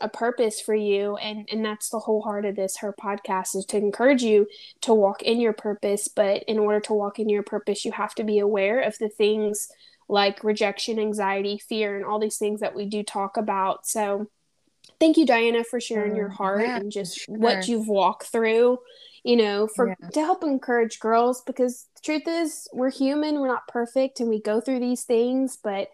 a 0.00 0.08
purpose 0.08 0.60
for 0.60 0.76
you 0.76 1.16
and 1.16 1.48
and 1.50 1.64
that's 1.64 1.88
the 1.88 1.98
whole 1.98 2.22
heart 2.22 2.44
of 2.44 2.54
this 2.54 2.76
her 2.76 2.92
podcast 2.92 3.56
is 3.56 3.64
to 3.64 3.76
encourage 3.76 4.22
you 4.22 4.46
to 4.80 4.94
walk 4.94 5.22
in 5.22 5.40
your 5.40 5.52
purpose 5.52 6.06
but 6.06 6.44
in 6.44 6.56
order 6.56 6.78
to 6.78 6.92
walk 6.92 7.18
in 7.18 7.28
your 7.28 7.42
purpose 7.42 7.84
you 7.84 7.90
have 7.90 8.14
to 8.14 8.22
be 8.22 8.38
aware 8.38 8.80
of 8.80 8.96
the 8.98 9.08
things 9.08 9.68
like 10.08 10.42
rejection, 10.42 10.98
anxiety, 10.98 11.58
fear, 11.58 11.96
and 11.96 12.04
all 12.04 12.18
these 12.18 12.38
things 12.38 12.60
that 12.60 12.74
we 12.74 12.86
do 12.86 13.02
talk 13.02 13.36
about. 13.36 13.86
So, 13.86 14.26
thank 14.98 15.16
you, 15.16 15.26
Diana, 15.26 15.64
for 15.64 15.80
sharing 15.80 16.16
your 16.16 16.30
oh, 16.30 16.34
heart 16.34 16.62
yeah, 16.62 16.76
and 16.76 16.90
just 16.90 17.18
sure. 17.18 17.36
what 17.36 17.68
you've 17.68 17.88
walked 17.88 18.24
through, 18.24 18.78
you 19.22 19.36
know, 19.36 19.66
for 19.66 19.88
yeah. 19.88 20.08
to 20.10 20.20
help 20.20 20.42
encourage 20.42 20.98
girls 20.98 21.42
because 21.42 21.86
the 21.94 22.00
truth 22.02 22.26
is, 22.26 22.68
we're 22.72 22.90
human, 22.90 23.40
we're 23.40 23.48
not 23.48 23.68
perfect, 23.68 24.20
and 24.20 24.28
we 24.28 24.40
go 24.40 24.60
through 24.60 24.80
these 24.80 25.04
things, 25.04 25.58
but 25.62 25.88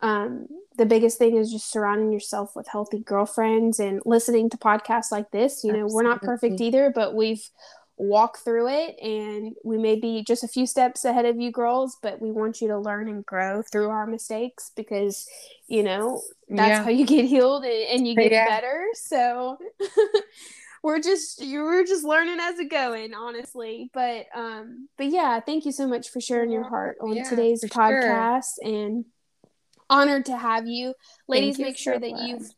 um, 0.00 0.48
the 0.76 0.84
biggest 0.84 1.16
thing 1.16 1.36
is 1.36 1.50
just 1.50 1.70
surrounding 1.70 2.12
yourself 2.12 2.54
with 2.54 2.68
healthy 2.68 2.98
girlfriends 2.98 3.80
and 3.80 4.02
listening 4.04 4.50
to 4.50 4.58
podcasts 4.58 5.10
like 5.10 5.30
this. 5.30 5.64
You 5.64 5.72
know, 5.72 5.84
Absolutely. 5.84 5.94
we're 5.94 6.10
not 6.10 6.22
perfect 6.22 6.60
either, 6.60 6.92
but 6.94 7.14
we've 7.14 7.48
walk 7.96 8.38
through 8.38 8.68
it 8.68 8.96
and 9.00 9.54
we 9.64 9.78
may 9.78 9.98
be 9.98 10.24
just 10.24 10.42
a 10.42 10.48
few 10.48 10.66
steps 10.66 11.04
ahead 11.04 11.24
of 11.24 11.40
you 11.40 11.52
girls 11.52 11.96
but 12.02 12.20
we 12.20 12.32
want 12.32 12.60
you 12.60 12.66
to 12.66 12.78
learn 12.78 13.08
and 13.08 13.24
grow 13.24 13.62
through 13.62 13.88
our 13.88 14.06
mistakes 14.06 14.72
because 14.74 15.28
you 15.68 15.82
know 15.82 16.20
that's 16.48 16.68
yeah. 16.68 16.82
how 16.82 16.90
you 16.90 17.06
get 17.06 17.24
healed 17.24 17.64
and, 17.64 17.88
and 17.90 18.08
you 18.08 18.16
get 18.16 18.32
yeah. 18.32 18.48
better 18.48 18.84
so 18.94 19.56
we're 20.82 21.00
just 21.00 21.40
you're 21.40 21.84
just 21.84 22.04
learning 22.04 22.38
as 22.40 22.58
it 22.58 22.68
going 22.68 23.14
honestly 23.14 23.90
but 23.94 24.26
um 24.34 24.88
but 24.98 25.06
yeah 25.06 25.38
thank 25.38 25.64
you 25.64 25.72
so 25.72 25.86
much 25.86 26.08
for 26.10 26.20
sharing 26.20 26.50
your 26.50 26.68
heart 26.68 26.96
on 27.00 27.14
yeah, 27.14 27.28
today's 27.28 27.64
podcast 27.64 28.46
sure. 28.62 28.74
and 28.74 29.04
honored 29.88 30.24
to 30.26 30.36
have 30.36 30.66
you 30.66 30.92
ladies 31.28 31.60
make 31.60 31.78
sure 31.78 31.94
so 31.94 32.00
that 32.00 32.26
you've 32.26 32.50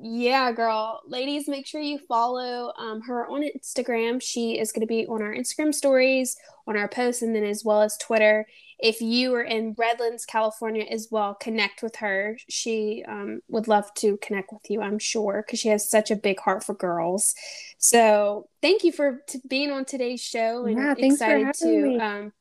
yeah, 0.00 0.52
girl. 0.52 1.00
Ladies, 1.06 1.48
make 1.48 1.66
sure 1.66 1.80
you 1.80 1.98
follow 2.08 2.72
um, 2.78 3.00
her 3.02 3.26
on 3.26 3.42
Instagram. 3.42 4.22
She 4.22 4.58
is 4.58 4.72
going 4.72 4.82
to 4.82 4.86
be 4.86 5.06
on 5.06 5.22
our 5.22 5.34
Instagram 5.34 5.74
stories, 5.74 6.36
on 6.66 6.76
our 6.76 6.88
posts, 6.88 7.22
and 7.22 7.34
then 7.34 7.44
as 7.44 7.64
well 7.64 7.82
as 7.82 7.96
Twitter. 7.96 8.46
If 8.78 9.00
you 9.00 9.34
are 9.34 9.42
in 9.42 9.74
Redlands, 9.76 10.24
California 10.24 10.84
as 10.88 11.08
well, 11.10 11.34
connect 11.34 11.82
with 11.82 11.96
her. 11.96 12.38
She 12.48 13.04
um, 13.08 13.40
would 13.48 13.66
love 13.66 13.92
to 13.94 14.16
connect 14.18 14.52
with 14.52 14.70
you, 14.70 14.80
I'm 14.80 15.00
sure, 15.00 15.42
because 15.44 15.58
she 15.58 15.68
has 15.68 15.90
such 15.90 16.12
a 16.12 16.16
big 16.16 16.38
heart 16.38 16.62
for 16.62 16.74
girls. 16.74 17.34
So 17.78 18.48
thank 18.62 18.84
you 18.84 18.92
for 18.92 19.22
t- 19.28 19.40
being 19.48 19.72
on 19.72 19.84
today's 19.84 20.20
show 20.20 20.64
and 20.66 20.78
yeah, 20.78 20.94
excited 20.96 21.54
to. 21.54 21.98
Um, 21.98 22.32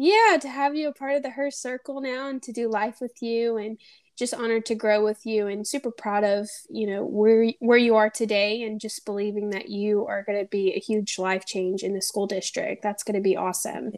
yeah, 0.00 0.38
to 0.40 0.48
have 0.48 0.76
you 0.76 0.88
a 0.88 0.94
part 0.94 1.16
of 1.16 1.22
the 1.24 1.30
Her 1.30 1.50
Circle 1.50 2.00
now 2.00 2.28
and 2.28 2.40
to 2.44 2.52
do 2.52 2.68
life 2.68 2.98
with 3.00 3.20
you 3.20 3.56
and 3.56 3.78
just 4.18 4.34
honored 4.34 4.66
to 4.66 4.74
grow 4.74 5.04
with 5.04 5.24
you 5.24 5.46
and 5.46 5.66
super 5.66 5.90
proud 5.90 6.24
of 6.24 6.48
you 6.68 6.86
know 6.86 7.04
where 7.04 7.52
where 7.60 7.78
you 7.78 7.96
are 7.96 8.10
today 8.10 8.62
and 8.62 8.80
just 8.80 9.06
believing 9.06 9.50
that 9.50 9.68
you 9.68 10.06
are 10.06 10.24
going 10.24 10.38
to 10.38 10.48
be 10.48 10.72
a 10.72 10.80
huge 10.80 11.18
life 11.18 11.46
change 11.46 11.82
in 11.82 11.94
the 11.94 12.02
school 12.02 12.26
district. 12.26 12.82
That's 12.82 13.04
going 13.04 13.14
to 13.14 13.20
be 13.20 13.36
awesome. 13.36 13.92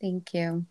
Thank 0.00 0.34
you. 0.34 0.66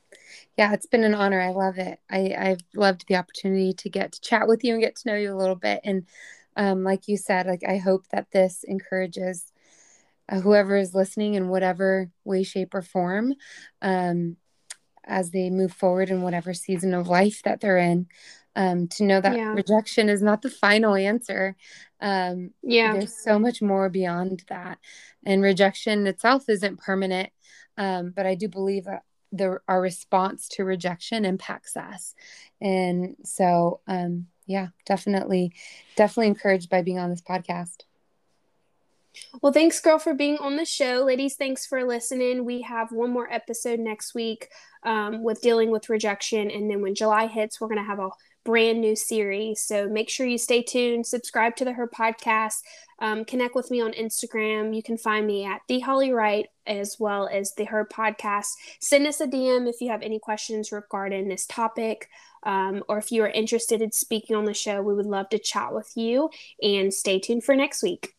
Yeah 0.57 0.73
it's 0.73 0.85
been 0.85 1.03
an 1.03 1.15
honor. 1.15 1.41
I 1.41 1.49
love 1.49 1.77
it. 1.77 1.99
I 2.09 2.35
i've 2.37 2.61
loved 2.75 3.05
the 3.07 3.15
opportunity 3.15 3.73
to 3.73 3.89
get 3.89 4.11
to 4.13 4.21
chat 4.21 4.47
with 4.47 4.63
you 4.63 4.73
and 4.73 4.81
get 4.81 4.95
to 4.97 5.09
know 5.09 5.15
you 5.15 5.33
a 5.33 5.37
little 5.37 5.55
bit. 5.55 5.81
And 5.83 6.05
um, 6.55 6.83
like 6.83 7.07
you 7.07 7.17
said 7.17 7.47
like 7.47 7.63
i 7.67 7.77
hope 7.77 8.07
that 8.11 8.29
this 8.31 8.63
encourages 8.63 9.51
uh, 10.29 10.39
whoever 10.39 10.77
is 10.77 10.93
listening 10.93 11.33
in 11.33 11.49
whatever 11.49 12.09
way 12.23 12.43
shape 12.43 12.73
or 12.73 12.81
form 12.81 13.33
um, 13.81 14.37
as 15.05 15.31
they 15.31 15.49
move 15.49 15.73
forward 15.73 16.09
in 16.09 16.21
whatever 16.21 16.53
season 16.53 16.93
of 16.93 17.07
life 17.07 17.41
that 17.43 17.61
they're 17.61 17.77
in 17.77 18.07
um, 18.55 18.87
to 18.89 19.03
know 19.03 19.19
that 19.21 19.35
yeah. 19.35 19.53
rejection 19.53 20.09
is 20.09 20.21
not 20.21 20.41
the 20.41 20.49
final 20.49 20.95
answer. 20.95 21.55
Um, 21.99 22.51
yeah, 22.61 22.93
there's 22.93 23.15
so 23.23 23.39
much 23.39 23.61
more 23.61 23.89
beyond 23.89 24.43
that, 24.49 24.77
and 25.25 25.41
rejection 25.41 26.05
itself 26.07 26.49
isn't 26.49 26.79
permanent. 26.79 27.29
Um, 27.77 28.13
but 28.15 28.25
I 28.25 28.35
do 28.35 28.47
believe 28.47 28.85
that 28.85 29.03
the 29.31 29.59
our 29.67 29.81
response 29.81 30.47
to 30.49 30.63
rejection 30.63 31.25
impacts 31.25 31.75
us, 31.75 32.13
and 32.61 33.15
so 33.23 33.79
um, 33.87 34.27
yeah, 34.45 34.67
definitely, 34.85 35.53
definitely 35.95 36.27
encouraged 36.27 36.69
by 36.69 36.81
being 36.81 36.99
on 36.99 37.09
this 37.09 37.21
podcast. 37.21 37.83
Well, 39.41 39.53
thanks, 39.53 39.79
girl, 39.79 39.99
for 39.99 40.15
being 40.15 40.37
on 40.39 40.55
the 40.57 40.65
show. 40.65 41.03
Ladies, 41.05 41.35
thanks 41.35 41.67
for 41.67 41.83
listening. 41.83 42.45
We 42.45 42.61
have 42.61 42.91
one 42.91 43.11
more 43.11 43.31
episode 43.31 43.79
next 43.79 44.15
week 44.15 44.49
um, 44.85 45.23
with 45.23 45.41
dealing 45.41 45.71
with 45.71 45.89
rejection. 45.89 46.51
And 46.51 46.69
then 46.69 46.81
when 46.81 46.95
July 46.95 47.27
hits, 47.27 47.59
we're 47.59 47.67
going 47.67 47.79
to 47.79 47.83
have 47.83 47.99
a 47.99 48.09
brand 48.43 48.81
new 48.81 48.95
series. 48.95 49.61
So 49.61 49.87
make 49.87 50.09
sure 50.09 50.27
you 50.27 50.37
stay 50.37 50.61
tuned, 50.61 51.05
subscribe 51.05 51.55
to 51.57 51.65
the 51.65 51.73
Her 51.73 51.87
podcast, 51.87 52.61
um, 52.99 53.25
connect 53.25 53.55
with 53.55 53.71
me 53.71 53.81
on 53.81 53.93
Instagram. 53.93 54.75
You 54.75 54.83
can 54.83 54.97
find 54.97 55.25
me 55.25 55.45
at 55.45 55.61
the 55.67 55.79
Holly 55.79 56.11
Wright 56.11 56.47
as 56.67 56.97
well 56.99 57.29
as 57.31 57.53
the 57.53 57.65
Her 57.65 57.85
podcast. 57.85 58.51
Send 58.79 59.07
us 59.07 59.21
a 59.21 59.27
DM 59.27 59.69
if 59.69 59.81
you 59.81 59.89
have 59.89 60.01
any 60.01 60.19
questions 60.19 60.71
regarding 60.71 61.27
this 61.27 61.45
topic. 61.45 62.09
Um, 62.43 62.83
or 62.89 62.97
if 62.97 63.11
you 63.11 63.23
are 63.23 63.29
interested 63.29 63.81
in 63.81 63.91
speaking 63.91 64.35
on 64.35 64.45
the 64.45 64.53
show, 64.53 64.81
we 64.81 64.93
would 64.93 65.05
love 65.05 65.29
to 65.29 65.39
chat 65.39 65.73
with 65.73 65.91
you 65.95 66.29
and 66.61 66.93
stay 66.93 67.19
tuned 67.19 67.45
for 67.45 67.55
next 67.55 67.81
week. 67.81 68.13